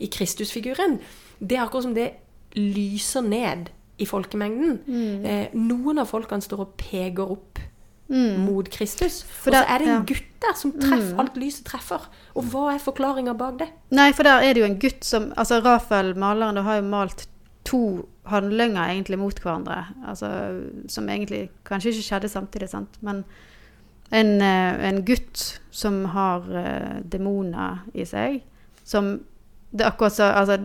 i 0.02 0.08
Kristusfiguren. 0.12 1.00
Det 1.40 1.58
er 1.58 1.64
akkurat 1.64 1.88
som 1.88 1.96
det 1.96 2.08
lyser 2.56 3.24
ned 3.26 3.72
i 3.98 4.06
folkemengden. 4.08 4.78
Eh, 5.26 5.52
noen 5.58 6.00
av 6.02 6.10
folkene 6.10 6.44
står 6.44 6.64
og 6.64 6.74
peker 6.80 7.34
opp 7.34 7.60
mot 8.08 8.70
Kristus. 8.70 9.22
Og 9.46 9.52
så 9.54 9.62
er 9.62 9.78
det 9.78 9.86
en 9.86 9.94
ja. 9.94 10.00
gutt 10.06 10.30
der 10.42 10.56
som 10.58 10.72
treffer, 10.76 11.18
alt 11.22 11.36
lyset 11.36 11.64
treffer. 11.64 12.08
Og 12.34 12.48
hva 12.52 12.72
er 12.74 12.82
forklaringa 12.82 13.34
bak 13.38 13.60
det? 13.60 13.68
Nei, 13.94 14.10
for 14.12 14.26
der 14.26 14.42
er 14.42 14.54
det 14.54 14.64
jo 14.64 14.68
en 14.68 14.80
gutt 14.82 15.04
som 15.06 15.30
Altså 15.36 15.60
Rafael, 15.64 16.16
maleren, 16.18 16.56
har 16.56 16.80
jo 16.80 16.88
malt 16.88 17.28
to 17.64 18.08
handlinger 18.28 18.82
egentlig 18.90 19.18
mot 19.18 19.38
hverandre. 19.38 19.84
Altså 20.08 20.28
som 20.88 21.08
egentlig 21.08 21.50
kanskje 21.64 21.94
ikke 21.94 22.08
skjedde 22.08 22.28
samtidig, 22.28 22.68
sant. 22.68 22.98
Men 23.00 23.24
en, 24.10 24.40
eh, 24.42 24.88
en 24.88 25.04
gutt 25.04 25.60
som 25.70 26.04
har 26.04 26.44
uh, 26.50 27.00
demoner 27.04 27.84
i 27.94 28.04
seg, 28.04 28.42
som 28.84 29.20
Det 29.72 29.80
er 29.80 29.88
akkurat 29.88 30.12
så 30.12 30.24
Altså, 30.24 30.58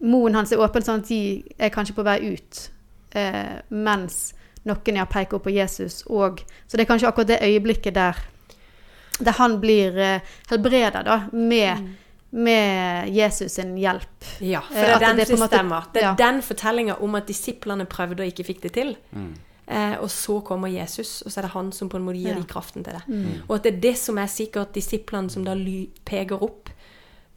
moen 0.00 0.34
hans 0.34 0.52
er 0.52 0.58
åpen 0.58 0.82
sånn 0.82 1.04
at 1.04 1.08
de 1.08 1.44
er 1.58 1.70
kanskje 1.70 1.94
på 1.94 2.02
vei 2.02 2.32
ut, 2.34 2.70
eh, 3.14 3.60
mens 3.70 4.32
noen 4.64 4.96
ja 4.96 5.04
peker 5.04 5.36
opp 5.38 5.44
på 5.48 5.54
Jesus 5.54 6.02
òg. 6.08 6.42
Så 6.68 6.76
det 6.76 6.84
er 6.86 6.90
kanskje 6.92 7.08
akkurat 7.08 7.26
det 7.32 7.40
øyeblikket 7.42 7.94
der 7.94 8.16
der 9.22 9.32
han 9.38 9.60
blir 9.60 9.96
eh, 9.98 10.20
helbreda, 10.50 11.02
da, 11.06 11.16
med, 11.32 11.88
med 12.30 13.08
Jesus 13.14 13.52
sin 13.52 13.76
hjelp. 13.78 14.24
Ja, 14.40 14.60
for 14.66 14.74
Eh, 14.78 14.82
det 14.82 14.88
er 14.90 14.94
at 14.96 15.00
den 15.04 15.16
det 15.16 15.22
er 15.28 15.36
som 15.36 15.42
måte- 15.44 15.56
stemmer. 15.58 15.84
Det 15.92 16.02
er 16.02 16.06
ja. 16.08 16.14
den 16.18 16.42
fortellinga 16.42 16.94
om 17.00 17.14
at 17.14 17.26
disiplene 17.28 17.84
prøvde 17.86 18.20
og 18.24 18.26
ikke 18.32 18.44
fikk 18.48 18.62
det 18.62 18.72
til. 18.72 18.96
Eh, 19.68 19.96
og 20.00 20.10
så 20.10 20.40
kommer 20.44 20.68
Jesus, 20.68 21.22
og 21.22 21.30
så 21.32 21.38
er 21.40 21.42
det 21.42 21.50
han 21.52 21.70
som 21.72 21.88
på 21.88 21.96
en 21.96 22.04
måte 22.06 22.18
gir 22.18 22.32
Ja. 22.34 22.40
de 22.40 22.44
kraften 22.48 22.82
til 22.84 22.92
det. 22.94 23.04
Og 23.48 23.56
at 23.56 23.62
det 23.62 23.74
er 23.74 23.80
det 23.80 23.96
som 23.98 24.18
er 24.18 24.26
sikkert 24.26 24.72
disiplene 24.74 25.30
som 25.30 25.44
da 25.44 25.54
ly 25.54 25.86
peker 26.04 26.42
opp 26.42 26.70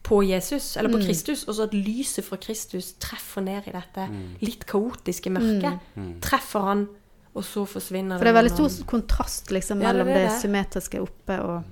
på 0.03 0.23
Jesus, 0.23 0.77
eller 0.77 0.89
på 0.89 1.03
Kristus, 1.05 1.43
og 1.47 1.55
så 1.55 1.63
at 1.63 1.73
lyset 1.73 2.23
fra 2.25 2.37
Kristus 2.37 2.93
treffer 2.99 3.41
ned 3.41 3.67
i 3.67 3.71
dette 3.71 4.09
litt 4.41 4.65
kaotiske 4.65 5.29
mørket. 5.29 5.79
Treffer 6.21 6.59
han, 6.61 6.87
og 7.35 7.43
så 7.43 7.65
forsvinner 7.67 8.15
det 8.15 8.21
For 8.21 8.29
det 8.29 8.33
er 8.33 8.39
veldig 8.39 8.53
stor 8.55 8.89
kontrast 8.89 9.51
liksom, 9.51 9.81
Ja, 9.83 9.91
det 9.91 10.05
mellom 10.05 10.13
det, 10.13 10.27
det. 10.29 10.41
symmetriske 10.41 11.01
oppe 11.03 11.39
og 11.43 11.63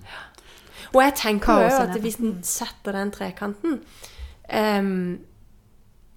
Og 0.94 1.02
jeg 1.02 1.14
tenker 1.18 1.62
jo 1.64 1.76
at 1.82 2.00
hvis 2.04 2.20
en 2.22 2.40
setter 2.46 2.98
den 3.00 3.12
trekanten 3.12 3.80
um, 4.54 5.20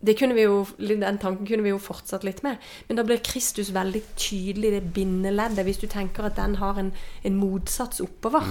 det 0.06 0.18
kunne 0.18 0.34
vi 0.36 0.42
jo, 0.44 0.66
Den 0.78 1.18
tanken 1.18 1.46
kunne 1.46 1.64
vi 1.64 1.72
jo 1.72 1.78
fortsatt 1.78 2.22
litt 2.22 2.42
med. 2.44 2.60
Men 2.86 2.98
da 2.98 3.02
blir 3.02 3.22
Kristus 3.24 3.72
veldig 3.74 4.02
tydelig, 4.20 4.70
det 4.70 4.92
bindeleddet. 4.94 5.64
Hvis 5.64 5.80
du 5.80 5.86
tenker 5.90 6.28
at 6.28 6.36
den 6.36 6.58
har 6.60 6.78
en, 6.78 6.92
en 7.24 7.38
motsats 7.40 8.00
oppover, 8.04 8.44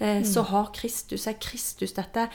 eh, 0.00 0.24
så 0.24 0.42
har 0.42 0.72
Kristus 0.74 1.26
er 1.26 1.36
Kristus 1.38 1.92
dette 1.92 2.28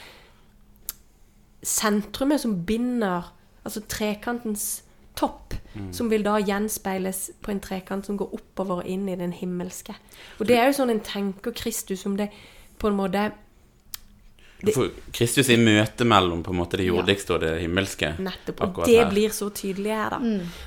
sentrumet 1.62 2.40
som 2.40 2.64
binder 2.66 3.32
Altså 3.64 3.80
trekantens 3.86 4.82
topp, 5.18 5.54
som 5.92 6.08
vil 6.10 6.22
da 6.24 6.38
gjenspeiles 6.40 7.30
på 7.42 7.50
en 7.52 7.60
trekant 7.60 8.04
som 8.06 8.16
går 8.20 8.32
oppover 8.36 8.82
og 8.82 8.86
inn 8.88 9.08
i 9.08 9.16
den 9.16 9.32
himmelske. 9.32 9.94
Og 10.40 10.46
det 10.48 10.58
er 10.58 10.66
jo 10.70 10.76
sånn 10.80 10.90
en 10.92 11.00
tenker 11.04 11.52
Kristus 11.56 12.02
som 12.04 12.16
det 12.16 12.30
på 12.78 12.88
en 12.90 12.96
måte 12.98 13.30
det, 14.62 14.74
får 14.76 14.90
Kristus 15.12 15.48
i 15.50 15.56
møte 15.58 16.04
mellom 16.06 16.42
på 16.46 16.52
en 16.52 16.58
måte 16.60 16.78
det 16.78 16.86
jordigste 16.86 17.34
og 17.34 17.40
det 17.42 17.54
himmelske. 17.64 18.12
Nettopp. 18.22 18.60
Og 18.62 18.84
det 18.86 18.98
her. 19.00 19.08
blir 19.10 19.32
så 19.34 19.48
tydelig 19.50 19.90
her, 19.90 20.10
da. 20.14 20.20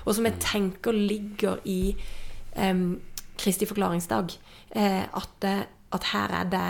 Og 0.05 0.15
som 0.17 0.25
jeg 0.27 0.35
tenker 0.43 0.91
ligger 0.97 1.61
i 1.63 1.95
um, 2.59 2.99
Kristi 3.39 3.65
forklaringsdag. 3.69 4.35
Eh, 4.75 5.03
at, 5.15 5.29
det- 5.41 5.67
at 5.95 6.03
her 6.11 6.33
er 6.41 6.49
det 6.51 6.65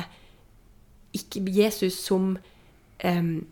ikke 1.17 1.41
Jesus 1.49 1.93
som 2.05 2.35
um, 3.05 3.47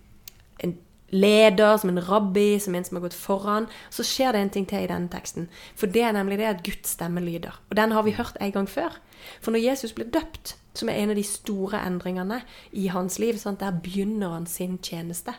en 0.64 0.78
leder, 1.14 1.78
som 1.78 1.92
en 1.94 2.02
rabbi, 2.02 2.60
som 2.60 2.76
en 2.76 2.86
som 2.86 2.98
har 2.98 3.06
gått 3.06 3.18
foran. 3.18 3.70
Så 3.94 4.06
skjer 4.08 4.34
det 4.34 4.42
en 4.42 4.54
ting 4.58 4.68
til 4.70 4.84
i 4.84 4.90
denne 4.90 5.12
teksten. 5.14 5.48
For 5.80 5.92
det 5.92 6.04
er 6.08 6.16
nemlig 6.18 6.40
det 6.42 6.50
at 6.50 6.66
Guds 6.66 6.96
stemme 6.96 7.22
lyder. 7.24 7.60
Og 7.70 7.78
den 7.78 7.94
har 7.94 8.04
vi 8.04 8.18
hørt 8.18 8.38
en 8.42 8.52
gang 8.52 8.70
før. 8.70 8.98
For 9.42 9.54
når 9.54 9.64
Jesus 9.70 9.94
ble 9.96 10.10
døpt, 10.10 10.58
som 10.74 10.90
er 10.90 10.98
en 11.00 11.14
av 11.14 11.20
de 11.20 11.24
store 11.28 11.80
endringene 11.86 12.42
i 12.72 12.88
hans 12.92 13.20
liv, 13.22 13.38
sant? 13.38 13.62
der 13.62 13.76
begynner 13.84 14.34
han 14.34 14.50
sin 14.50 14.80
tjeneste. 14.82 15.36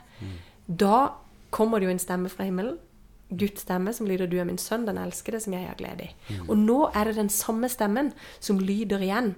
Da 0.69 1.09
kommer 1.51 1.79
det 1.79 1.89
jo 1.89 1.95
en 1.95 2.03
stemme 2.03 2.31
fra 2.31 2.47
himmelen. 2.47 2.79
Guds 3.35 3.65
stemme 3.65 3.93
som 3.93 4.07
lyder 4.07 4.27
'Du 4.27 4.37
er 4.39 4.45
min 4.45 4.59
sønn, 4.59 4.87
den 4.87 4.99
elskede, 4.99 5.41
som 5.41 5.53
jeg 5.53 5.67
har 5.67 5.75
glede 5.75 6.05
i'. 6.05 6.15
Og 6.49 6.57
nå 6.57 6.91
er 6.95 7.05
det 7.05 7.17
den 7.17 7.29
samme 7.29 7.69
stemmen 7.69 8.13
som 8.41 8.59
lyder 8.59 8.99
igjen. 8.99 9.35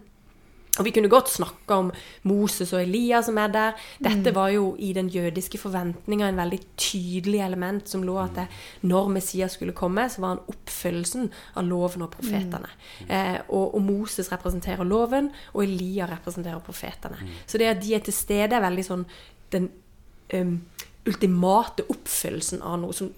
Og 0.79 0.85
Vi 0.85 0.93
kunne 0.93 1.09
godt 1.09 1.31
snakke 1.33 1.75
om 1.75 1.91
Moses 2.29 2.73
og 2.73 2.83
Elia 2.83 3.23
som 3.25 3.39
er 3.41 3.53
der. 3.53 3.73
Dette 4.03 4.35
var 4.35 4.51
jo 4.53 4.75
i 4.79 4.93
den 4.93 5.09
jødiske 5.09 5.59
forventninga 5.59 6.29
en 6.29 6.41
veldig 6.41 6.61
tydelig 6.77 7.41
element 7.41 7.89
som 7.89 8.05
lå 8.05 8.19
at 8.21 8.35
det, 8.37 8.47
når 8.83 9.09
Messias 9.09 9.57
skulle 9.57 9.77
komme, 9.77 10.09
så 10.11 10.21
var 10.21 10.35
han 10.35 10.45
oppfyllelsen 10.53 11.31
av 11.57 11.65
loven 11.65 12.07
og 12.07 12.13
profetene. 12.13 12.71
Eh, 13.09 13.41
og, 13.49 13.75
og 13.75 13.83
Moses 13.83 14.31
representerer 14.33 14.85
loven, 14.85 15.31
og 15.55 15.65
Elia 15.65 16.09
representerer 16.11 16.61
profetene. 16.65 17.19
Så 17.47 17.59
det 17.59 17.73
at 17.73 17.83
de 17.83 17.95
er 17.95 18.05
til 18.05 18.17
stede, 18.17 18.57
er 18.57 18.65
veldig 18.65 18.85
sånn 18.87 19.07
den 19.55 19.71
um, 20.35 20.59
ultimate 21.07 21.87
oppfyllelsen 21.93 22.65
av 22.67 22.81
noe 22.83 22.97
som 22.97 23.13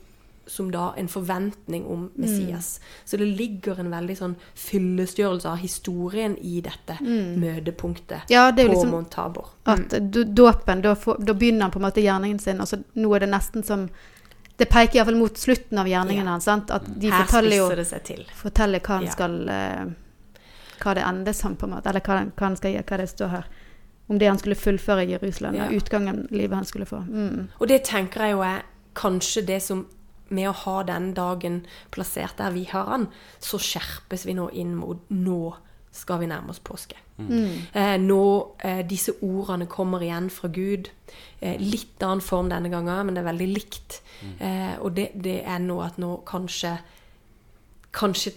som 0.49 0.71
da 0.73 0.95
en 0.97 1.09
forventning 1.09 1.87
om 1.87 2.11
Messias. 2.17 2.81
Så 3.05 3.17
det 3.21 3.27
ligger 3.39 3.79
en 3.81 3.91
veldig 3.93 4.17
sånn 4.17 4.35
fyllestgjørelse 4.57 5.49
av 5.51 5.57
historien 5.61 6.37
i 6.41 6.61
dette 6.65 6.97
møtepunktet 7.03 8.31
Ja, 8.33 8.51
det 8.53 8.63
er 8.65 8.69
jo 8.69 8.73
på 8.73 8.79
liksom 8.79 8.91
Mount 8.91 9.11
Tabor. 9.11 9.51
at 9.65 9.95
dåpen, 10.35 10.83
da, 10.83 10.95
da 11.19 11.35
begynner 11.35 11.63
han 11.69 11.71
på 11.71 11.79
en 11.79 11.87
måte 11.87 12.03
gjerningen 12.05 12.39
sin. 12.41 12.61
og 12.61 12.67
så 12.69 12.83
nå 12.97 13.15
er 13.17 13.21
det 13.27 13.31
nesten 13.31 13.65
som 13.65 13.89
Det 14.59 14.67
peker 14.69 14.97
iallfall 14.99 15.15
mot 15.17 15.37
slutten 15.39 15.79
av 15.79 15.87
gjerningen 15.87 16.25
Ja. 16.25 16.31
hans. 16.33 16.49
At 16.49 16.85
de 16.99 17.11
Her 17.11 17.25
forteller 17.25 17.57
jo 17.57 17.69
forteller 18.35 18.81
hva 18.81 18.95
han 18.97 19.05
Ja. 19.05 19.11
skal 19.11 19.49
eh, 19.49 19.85
Hva 20.81 20.95
det 20.95 21.03
ender 21.05 21.33
som, 21.33 21.57
på 21.57 21.67
en 21.67 21.71
måte. 21.75 21.87
Eller 21.89 22.01
hva, 22.01 22.25
hva 22.37 22.47
han 22.47 22.57
skal 22.57 22.73
gjøre, 22.73 22.85
hva 22.85 22.97
det 22.97 23.09
står 23.09 23.29
her. 23.29 23.45
Om 24.09 24.19
det 24.19 24.27
han 24.29 24.39
skulle 24.39 24.55
fullføre 24.57 25.05
i 25.05 25.11
Jerusalem. 25.13 25.55
Ja. 25.55 25.69
Utgangen 25.71 26.27
livet 26.31 26.55
han 26.55 26.65
skulle 26.65 26.87
få. 26.87 26.97
Mm. 27.07 27.49
Og 27.61 27.69
det 27.69 27.85
tenker 27.85 28.21
jeg 28.21 28.33
jo 28.33 28.43
er 28.43 28.63
kanskje 28.95 29.47
det 29.47 29.63
som 29.63 29.87
Med 30.29 30.51
å 30.51 30.57
ha 30.65 30.83
den 30.89 31.13
dagen 31.17 31.63
plassert 31.95 32.39
der 32.41 32.53
vi 32.57 32.67
har 32.71 32.91
den, 32.93 33.09
så 33.41 33.61
skjerpes 33.63 34.27
vi 34.29 34.37
nå 34.37 34.51
inn 34.53 34.75
mot 34.77 35.09
Nå 35.09 35.43
skal 35.99 36.21
vi 36.21 36.29
nærme 36.31 36.53
oss 36.53 36.61
påske. 36.63 36.99
Eh, 37.19 37.97
nå 37.99 38.23
eh, 38.63 38.85
Disse 38.87 39.17
ordene 39.27 39.67
kommer 39.67 40.03
igjen 40.05 40.29
fra 40.31 40.51
Gud. 40.53 40.91
Eh, 41.41 41.59
litt 41.59 42.03
annen 42.05 42.23
form 42.23 42.51
denne 42.53 42.71
gangen, 42.71 43.09
men 43.09 43.17
det 43.17 43.25
er 43.25 43.31
veldig 43.33 43.49
likt. 43.51 44.03
Mm. 44.19 44.81
og 44.83 44.97
det, 44.97 45.13
det 45.15 45.45
er 45.47 45.61
nå 45.63 45.77
at 45.79 46.01
nå 46.03 46.17
kanskje 46.27 46.73
Kanskje 47.95 48.33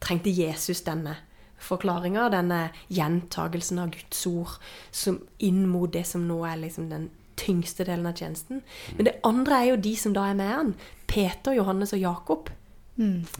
trengte 0.00 0.30
Jesus 0.30 0.84
denne 0.86 1.14
forklaringa, 1.62 2.28
denne 2.32 2.58
gjentagelsen 2.92 3.80
av 3.82 3.90
Guds 3.94 4.20
ord, 4.30 4.52
som 4.94 5.18
inn 5.42 5.64
mot 5.68 5.90
det 5.92 6.04
som 6.06 6.22
nå 6.28 6.36
er 6.46 6.60
liksom 6.60 6.86
den 6.92 7.08
tyngste 7.42 7.86
delen 7.88 8.06
av 8.08 8.16
tjenesten. 8.18 8.62
Men 8.96 9.08
det 9.10 9.16
andre 9.28 9.58
er 9.60 9.70
jo 9.72 9.82
de 9.88 9.96
som 9.98 10.14
da 10.16 10.28
er 10.30 10.38
med 10.38 10.52
han. 10.54 10.72
Peter, 11.10 11.56
Johannes 11.58 11.92
og 11.96 12.02
Jakob. 12.02 12.50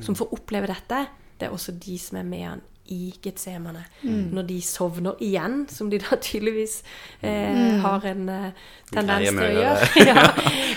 Som 0.02 0.18
får 0.18 0.32
oppleve 0.34 0.70
dette. 0.70 1.04
Det 1.38 1.48
er 1.48 1.54
også 1.54 1.74
de 1.78 1.96
som 2.00 2.18
er 2.20 2.26
med 2.28 2.46
han 2.48 2.62
i 2.92 3.12
Getsemane. 3.22 3.84
Når 4.02 4.46
de 4.48 4.56
sovner 4.66 5.20
igjen, 5.22 5.62
som 5.70 5.88
de 5.90 6.00
da 6.02 6.16
tydeligvis 6.20 6.80
eh, 7.22 7.78
har 7.84 8.04
en 8.10 8.28
eh, 8.28 8.50
tendens 8.90 9.28
til 9.30 9.38
å 9.46 9.52
gjøre. 9.54 9.88
ja. 10.10 10.26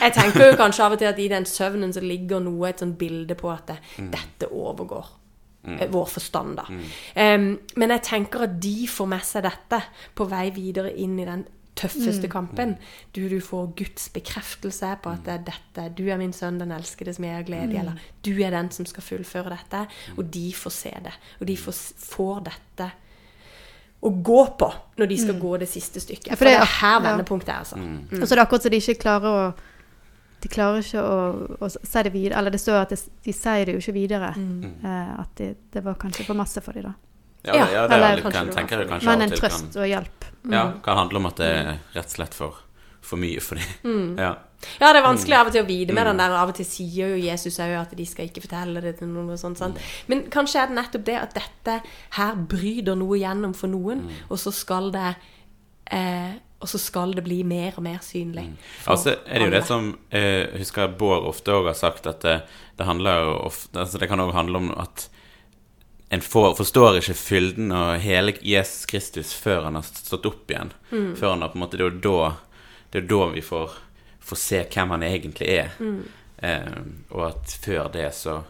Jeg 0.06 0.14
tenker 0.16 0.52
jo 0.52 0.56
kanskje 0.62 0.86
av 0.86 0.96
og 0.96 1.02
til 1.02 1.10
at 1.10 1.20
i 1.20 1.28
den 1.34 1.48
søvnen 1.50 1.94
så 1.96 2.04
ligger 2.06 2.44
noe, 2.46 2.70
et 2.70 2.84
sånt 2.84 2.98
bilde 3.02 3.36
på 3.40 3.50
at 3.52 3.74
det, 3.74 3.80
dette 4.16 4.52
overgår 4.54 5.14
Mm. 5.66 5.80
vår 5.90 6.06
forstand. 6.06 6.58
da. 6.60 6.64
Um, 7.36 7.46
men 7.76 7.90
jeg 7.90 8.02
tenker 8.06 8.44
at 8.46 8.52
de 8.62 8.86
får 8.86 9.08
med 9.10 9.24
seg 9.26 9.48
dette 9.48 9.80
på 10.14 10.28
vei 10.30 10.52
videre 10.54 10.92
inn 10.94 11.16
i 11.18 11.26
den 11.26 11.42
tøffeste 11.76 12.30
kampen. 12.32 12.78
Du, 13.14 13.22
du 13.30 13.40
får 13.44 13.74
Guds 13.76 14.10
bekreftelse 14.16 14.94
på 15.04 15.12
at 15.12 15.24
det 15.26 15.34
er 15.34 15.46
dette. 15.52 15.88
Du 15.98 16.06
er 16.10 16.18
min 16.22 16.32
sønn, 16.34 16.58
den 16.62 16.72
elskede 16.72 17.14
som 17.14 17.26
jeg 17.28 17.36
har 17.36 17.44
glede 17.48 17.74
i. 17.76 17.80
Eller 17.82 18.00
du 18.24 18.32
er 18.44 18.52
den 18.56 18.70
som 18.72 18.86
skal 18.88 19.04
fullføre 19.04 19.50
dette. 19.58 19.82
Og 20.18 20.30
de 20.32 20.46
får 20.56 20.72
se 20.72 20.94
det. 21.04 21.14
Og 21.42 21.48
de 21.48 21.58
får, 21.60 21.80
får 22.00 22.44
dette 22.48 22.92
å 24.06 24.10
gå 24.22 24.42
på 24.60 24.68
når 25.00 25.08
de 25.10 25.18
skal 25.18 25.40
gå 25.42 25.54
det 25.58 25.68
siste 25.72 26.00
stykket. 26.04 26.28
Ja, 26.32 26.36
for, 26.36 26.44
for 26.46 26.50
det 26.50 26.56
det 26.56 26.60
er- 26.60 26.68
er 26.68 26.76
her 26.82 27.00
vendepunktet 27.10 27.50
er, 27.50 27.60
altså. 27.64 27.76
Mm. 27.82 28.22
Og 28.22 28.28
så 28.28 28.32
er 28.32 28.36
det 28.40 28.44
akkurat 28.48 28.64
så 28.68 28.70
de 28.70 28.82
ikke 28.84 29.00
klarer 29.02 29.32
å 29.32 29.54
De 30.46 30.50
klarer 30.52 30.78
ikke 30.84 31.02
å, 31.02 31.58
å 31.66 31.70
si 31.74 32.02
det 32.06 32.12
videre. 32.14 32.38
Eller 32.38 32.52
det 32.54 32.60
står 32.62 32.76
at 32.84 32.90
de, 32.94 32.98
de 33.26 33.34
sier 33.34 33.66
det 33.66 33.74
jo 33.74 33.80
ikke 33.82 33.94
videre. 33.96 34.28
Eh, 34.38 35.14
at 35.24 35.32
det, 35.40 35.48
det 35.74 35.82
var 35.84 35.96
kanskje 35.98 36.26
for 36.28 36.38
masse 36.38 36.62
for 36.62 36.72
dem, 36.78 36.84
da. 36.84 36.94
Ja, 37.48 37.56
Ja, 37.56 37.66
ja, 37.72 37.88
det 37.88 37.96
eller 37.96 38.06
er 38.12 38.16
litt, 38.20 38.24
kanskje 38.26 38.38
kan, 38.40 38.48
det 38.52 38.56
tenker 38.60 38.80
jeg 38.84 38.90
kanskje 38.92 39.10
Men 39.10 39.22
en 39.26 39.34
trøst 39.34 39.76
og 39.82 39.88
hjelp. 39.90 40.26
Kan, 40.46 40.54
ja, 40.54 40.66
kan 40.86 40.98
handle 41.04 41.22
om 41.22 41.26
at 41.32 41.40
det 41.42 41.52
er 41.52 41.72
rett 41.96 42.12
og 42.12 42.16
slett 42.16 42.36
for, 42.38 42.60
for 43.02 43.22
mye 43.22 43.42
for 43.44 43.60
dem. 43.62 44.16
Ja. 44.26 44.36
Ja, 44.80 44.88
det 44.96 44.98
er 44.98 45.06
vanskelig 45.06 45.36
av 45.38 45.50
og 45.50 45.54
til 45.54 45.62
å 45.62 45.68
vite 45.68 45.94
med 45.94 46.08
den 46.08 46.18
der. 46.18 46.34
Av 46.40 46.50
og 46.50 46.56
til 46.58 46.66
sier 46.66 47.12
jo 47.14 47.18
Jesus 47.22 47.60
òg 47.62 47.74
at 47.78 47.92
de 47.94 48.06
skal 48.08 48.30
ikke 48.32 48.42
fortelle 48.48 48.82
det 48.82 48.96
til 48.98 49.12
noen. 49.12 49.28
og 49.36 49.38
sånt, 49.38 49.60
sant? 49.60 49.78
Men 50.10 50.24
kanskje 50.34 50.64
er 50.64 50.72
det 50.72 50.78
nettopp 50.80 51.04
det 51.06 51.18
at 51.20 51.36
dette 51.38 51.76
her 52.18 52.40
bryter 52.50 52.98
noe 52.98 53.20
gjennom 53.20 53.54
for 53.54 53.70
noen, 53.70 54.08
og 54.26 54.40
så 54.42 54.54
skal 54.56 54.90
det 54.96 55.12
eh, 55.92 56.34
Og 56.64 56.70
så 56.72 56.80
skal 56.82 57.14
det 57.14 57.22
bli 57.28 57.44
mer 57.46 57.76
og 57.78 57.84
mer 57.86 58.00
synlig. 58.02 58.48
for 58.82 58.96
Altså 58.96 59.18
er 59.28 59.38
det 59.44 59.46
jo 59.50 59.54
det 59.54 59.66
som 59.68 59.92
eh, 60.10 60.48
husker 60.58 60.88
Bård 60.98 61.28
ofte 61.30 61.52
òg 61.54 61.68
har 61.70 61.78
sagt, 61.78 62.08
at 62.08 62.24
det, 62.26 62.40
det 62.80 62.88
handler 62.88 63.28
ofte 63.36 63.78
altså 63.84 64.00
Det 64.02 64.08
kan 64.10 64.24
òg 64.24 64.34
handle 64.34 64.64
om 64.64 64.72
at 64.82 65.10
en 66.10 66.22
får, 66.22 66.54
forstår 66.56 67.00
ikke 67.00 67.16
fylden 67.18 67.72
og 67.74 67.96
hele 68.04 68.36
Jesus 68.46 68.86
Kristus 68.90 69.34
før 69.34 69.66
han 69.68 69.80
har 69.80 69.88
stått 69.88 70.28
opp 70.30 70.52
igjen. 70.52 70.74
Før 70.92 71.34
han 71.34 71.42
har 71.42 71.54
på 71.54 71.58
en 71.58 71.64
måte 71.66 71.80
Det 71.82 71.88
er 71.88 71.98
da, 72.04 72.20
det 72.94 73.02
er 73.02 73.08
da 73.10 73.22
vi 73.34 73.42
får, 73.46 73.78
får 74.20 74.42
se 74.42 74.62
hvem 74.76 74.94
han 74.96 75.06
egentlig 75.08 75.50
er. 75.56 75.72
Eh, 76.46 76.82
og 77.10 77.24
at 77.32 77.56
før 77.64 77.90
det 77.94 78.10
så, 78.16 78.42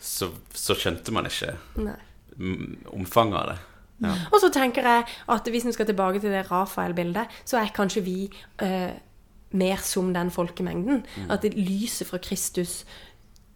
så, 0.00 0.30
så 0.54 0.76
skjønte 0.78 1.12
man 1.12 1.28
ikke 1.28 1.56
Nei. 1.82 1.98
mm, 2.36 2.86
omfanget 2.96 3.40
av 3.42 3.50
det. 3.52 3.58
Ja. 4.06 4.14
Og 4.30 4.40
så 4.40 4.48
tenker 4.54 4.86
jeg 4.86 5.04
at 5.34 5.48
hvis 5.50 5.66
vi 5.66 5.74
skal 5.74 5.88
tilbake 5.90 6.22
til 6.22 6.32
det 6.32 6.46
Rafael-bildet, 6.50 7.40
så 7.44 7.58
er 7.60 7.74
kanskje 7.74 8.04
vi 8.06 8.18
eh, 8.62 8.94
mer 9.50 9.82
som 9.82 10.12
den 10.14 10.30
folkemengden. 10.30 11.04
At 11.28 11.42
det 11.42 11.56
lyset 11.56 12.08
fra 12.08 12.20
Kristus 12.22 12.84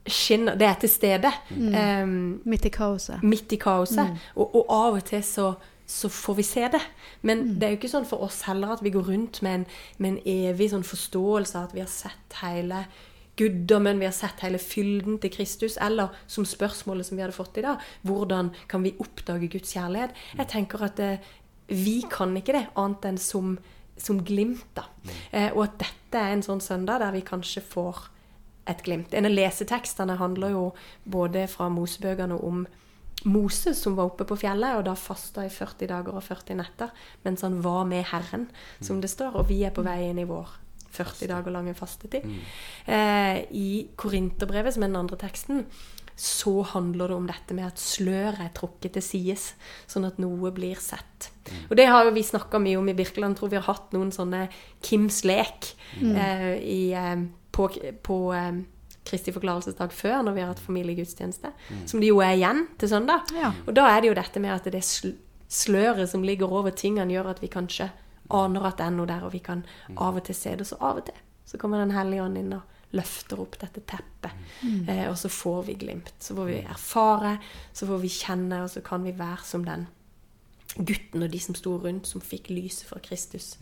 skinner 0.09 0.57
Det 0.59 0.67
er 0.67 0.79
til 0.83 0.91
stede. 0.91 1.31
Um, 1.51 2.41
Midt 2.45 2.65
i 2.65 2.73
kaoset. 2.75 3.23
midt 3.23 3.53
i 3.53 3.57
kaoset. 3.57 4.17
Og, 4.35 4.57
og 4.57 4.67
av 4.73 4.99
og 4.99 5.05
til 5.05 5.23
så, 5.23 5.53
så 5.87 6.09
får 6.09 6.35
vi 6.35 6.43
se 6.43 6.67
det. 6.73 6.81
Men 7.23 7.45
det 7.55 7.63
er 7.67 7.75
jo 7.75 7.81
ikke 7.81 7.93
sånn 7.93 8.09
for 8.09 8.25
oss 8.27 8.43
heller 8.49 8.75
at 8.75 8.83
vi 8.83 8.91
går 8.91 9.07
rundt 9.13 9.43
med 9.43 9.61
en, 9.61 9.67
med 9.99 10.11
en 10.15 10.21
evig 10.51 10.71
sånn 10.73 10.87
forståelse 10.87 11.59
av 11.59 11.71
at 11.71 11.75
vi 11.77 11.85
har 11.85 11.91
sett 11.93 12.39
hele 12.43 12.85
guddommen, 13.39 13.99
vi 13.99 14.05
har 14.05 14.13
sett 14.13 14.43
hele 14.45 14.59
fylden 14.61 15.19
til 15.23 15.33
Kristus, 15.33 15.79
eller 15.81 16.13
som 16.29 16.45
spørsmålet 16.45 17.07
som 17.09 17.17
vi 17.17 17.23
hadde 17.25 17.37
fått 17.37 17.57
i 17.63 17.65
dag, 17.65 17.81
hvordan 18.05 18.51
kan 18.69 18.83
vi 18.85 18.93
oppdage 19.01 19.49
Guds 19.55 19.73
kjærlighet? 19.73 20.13
Jeg 20.37 20.51
tenker 20.53 20.85
at 20.85 21.01
eh, 21.01 21.31
vi 21.73 22.03
kan 22.13 22.35
ikke 22.37 22.53
det, 22.59 22.67
annet 22.77 23.07
enn 23.09 23.21
som, 23.23 23.55
som 23.97 24.21
glimt, 24.27 24.67
da. 24.77 24.85
Eh, 25.31 25.49
og 25.55 25.65
at 25.65 25.79
dette 25.81 26.21
er 26.21 26.35
en 26.35 26.45
sånn 26.45 26.61
søndag 26.61 27.01
der 27.01 27.15
vi 27.17 27.25
kanskje 27.25 27.65
får 27.65 28.11
et 28.71 28.83
glimt. 28.87 29.15
En 29.15 29.27
av 29.27 29.35
lesetekstene 29.35 30.19
handler 30.21 30.55
jo 30.55 30.65
både 31.05 31.47
fra 31.51 31.69
Mosebøkene 31.73 32.39
om 32.39 32.65
Moses 33.25 33.79
som 33.79 33.95
var 33.99 34.11
oppe 34.11 34.27
på 34.27 34.39
fjellet 34.41 34.79
og 34.79 34.87
da 34.89 34.97
fasta 34.99 35.45
i 35.47 35.53
40 35.53 35.91
dager 35.93 36.17
og 36.17 36.25
40 36.27 36.59
netter 36.59 36.91
mens 37.23 37.45
han 37.47 37.61
var 37.63 37.85
med 37.91 38.07
Herren, 38.11 38.49
som 38.83 39.01
det 39.03 39.13
står. 39.13 39.39
Og 39.39 39.49
vi 39.51 39.63
er 39.67 39.75
på 39.75 39.85
vei 39.87 40.01
inn 40.09 40.23
i 40.23 40.29
vår 40.29 40.59
40 40.93 41.31
dager 41.31 41.55
lange 41.55 41.75
fastetid. 41.75 42.27
Eh, 42.85 43.39
I 43.49 43.69
Korinterbrevet, 43.97 44.75
som 44.75 44.85
er 44.85 44.93
den 44.93 45.01
andre 45.01 45.19
teksten, 45.21 45.65
så 46.19 46.61
handler 46.75 47.09
det 47.09 47.17
om 47.17 47.29
dette 47.31 47.55
med 47.57 47.71
at 47.71 47.81
sløret 47.81 48.43
er 48.45 48.53
trukket 48.55 48.99
til 48.99 49.05
sides, 49.05 49.47
sånn 49.89 50.05
at 50.07 50.21
noe 50.21 50.53
blir 50.55 50.77
sett. 50.83 51.31
Og 51.71 51.77
det 51.79 51.89
har 51.89 52.11
vi 52.13 52.25
snakka 52.27 52.61
mye 52.63 52.79
om 52.79 52.91
i 52.93 52.97
Birkeland. 52.97 53.39
Tror 53.39 53.51
vi 53.51 53.59
har 53.59 53.67
hatt 53.67 53.95
noen 53.97 54.13
sånne 54.15 54.45
Kims 54.85 55.23
lek 55.25 55.73
eh, 55.99 56.53
i, 56.61 56.83
eh, 56.93 57.25
på, 57.53 57.69
på 58.03 58.19
eh, 58.37 58.63
Kristi 59.05 59.35
forklarelsesdag 59.35 59.93
før, 59.93 60.21
når 60.23 60.37
vi 60.37 60.43
har 60.45 60.53
hatt 60.53 60.63
familiegudstjeneste. 60.63 61.51
Som 61.91 62.03
det 62.03 62.13
jo 62.13 62.21
er 62.23 62.37
igjen 62.37 62.67
til 62.79 62.93
søndag. 62.93 63.33
Ja. 63.35 63.51
Og 63.67 63.75
da 63.75 63.89
er 63.91 64.03
det 64.03 64.13
jo 64.13 64.19
dette 64.19 64.43
med 64.43 64.55
at 64.55 64.69
det 64.71 64.83
sløret 64.87 66.11
som 66.11 66.23
ligger 66.27 66.53
over 66.53 66.71
tingene, 66.71 67.13
gjør 67.13 67.33
at 67.35 67.43
vi 67.43 67.51
kanskje 67.53 67.91
aner 68.33 68.69
at 68.69 68.79
det 68.79 68.87
er 68.87 68.95
noe 68.95 69.11
der, 69.11 69.25
og 69.27 69.35
vi 69.35 69.43
kan 69.45 69.65
av 69.97 70.21
og 70.21 70.25
til 70.29 70.39
se 70.39 70.55
det. 70.57 70.69
Så 70.71 70.79
av 70.81 71.03
og 71.03 71.09
til 71.11 71.19
så 71.53 71.59
kommer 71.61 71.83
Den 71.83 71.93
hellige 71.93 72.23
ånd 72.23 72.39
inn 72.39 72.55
og 72.57 72.95
løfter 72.97 73.41
opp 73.43 73.59
dette 73.61 73.83
teppet. 73.89 74.33
Eh, 74.63 75.09
og 75.11 75.17
så 75.19 75.29
får 75.33 75.67
vi 75.67 75.75
glimt. 75.81 76.15
Så 76.23 76.37
får 76.37 76.49
vi 76.49 76.61
erfare, 76.63 77.35
så 77.73 77.89
får 77.89 78.01
vi 78.05 78.13
kjenne, 78.13 78.63
og 78.63 78.71
så 78.71 78.81
kan 78.85 79.05
vi 79.05 79.13
være 79.19 79.45
som 79.45 79.67
den 79.67 79.89
gutten 80.77 81.25
og 81.25 81.33
de 81.33 81.41
som 81.43 81.57
sto 81.59 81.75
rundt, 81.83 82.09
som 82.09 82.23
fikk 82.25 82.49
lyset 82.53 82.87
fra 82.89 83.01
Kristus 83.05 83.57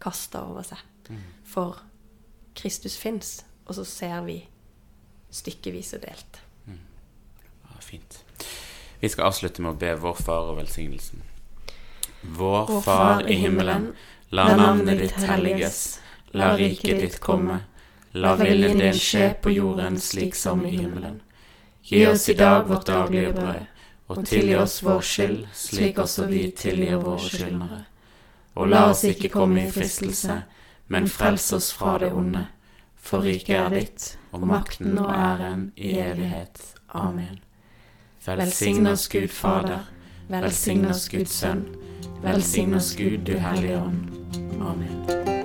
kasta 0.00 0.42
over 0.48 0.66
seg. 0.66 0.82
For 1.48 1.80
Kristus 2.54 2.96
fins, 2.98 3.44
og 3.66 3.74
så 3.78 3.84
ser 3.86 4.20
vi 4.26 4.40
stykkevis 5.30 5.94
og 5.96 6.04
delt. 6.04 6.40
Ja, 6.68 7.80
fint. 7.80 8.22
Vi 9.00 9.08
skal 9.08 9.30
avslutte 9.30 9.62
med 9.62 9.74
å 9.74 9.80
be 9.80 9.94
vår 9.96 10.18
Far 10.20 10.50
og 10.52 10.58
velsignelsen. 10.60 11.22
Vår 12.36 12.80
Far 12.84 13.24
i 13.30 13.38
himmelen. 13.40 13.92
La 14.30 14.50
navnet 14.56 15.00
ditt 15.00 15.16
helliges. 15.24 16.00
La 16.36 16.52
riket 16.56 17.00
ditt 17.00 17.20
komme. 17.20 17.62
La 18.12 18.34
viljen 18.36 18.78
din 18.78 18.98
skje 18.98 19.30
på 19.42 19.54
jorden 19.54 19.98
slik 20.02 20.34
som 20.34 20.66
i 20.66 20.76
himmelen. 20.76 21.20
Gi 21.86 22.04
oss 22.06 22.28
i 22.28 22.34
dag 22.34 22.68
vårt 22.68 22.86
daglige 22.86 23.32
brød, 23.32 23.66
og 24.10 24.24
tilgi 24.26 24.56
oss 24.58 24.80
vår 24.82 25.00
skyld, 25.00 25.44
slik 25.54 25.98
også 25.98 26.26
vi 26.30 26.42
tilgir 26.58 27.00
våre 27.02 27.22
skyldnere. 27.24 27.80
Og 28.58 28.68
la 28.68 28.84
oss 28.90 29.04
ikke 29.06 29.30
komme 29.32 29.64
i 29.64 29.70
fristelse, 29.72 30.42
men 30.90 31.06
frels 31.08 31.52
oss 31.52 31.72
fra 31.72 31.98
det 31.98 32.12
onde. 32.12 32.46
For 33.00 33.22
riket 33.22 33.56
er 33.56 33.70
ditt, 33.70 34.06
og 34.34 34.42
makten 34.50 34.98
og 34.98 35.08
æren 35.14 35.70
i 35.76 35.94
evighet. 36.02 36.60
Amen. 36.88 37.38
Velsign 38.26 38.90
oss 38.90 39.08
Gud 39.08 39.30
Fader, 39.32 39.86
velsign 40.28 40.84
oss 40.90 41.08
Guds 41.08 41.38
Sønn, 41.40 41.64
velsign 42.22 42.74
oss 42.74 42.92
Gud 42.98 43.22
du 43.24 43.38
Hellige 43.38 43.78
Ånd. 43.80 44.58
Amen. 44.60 45.39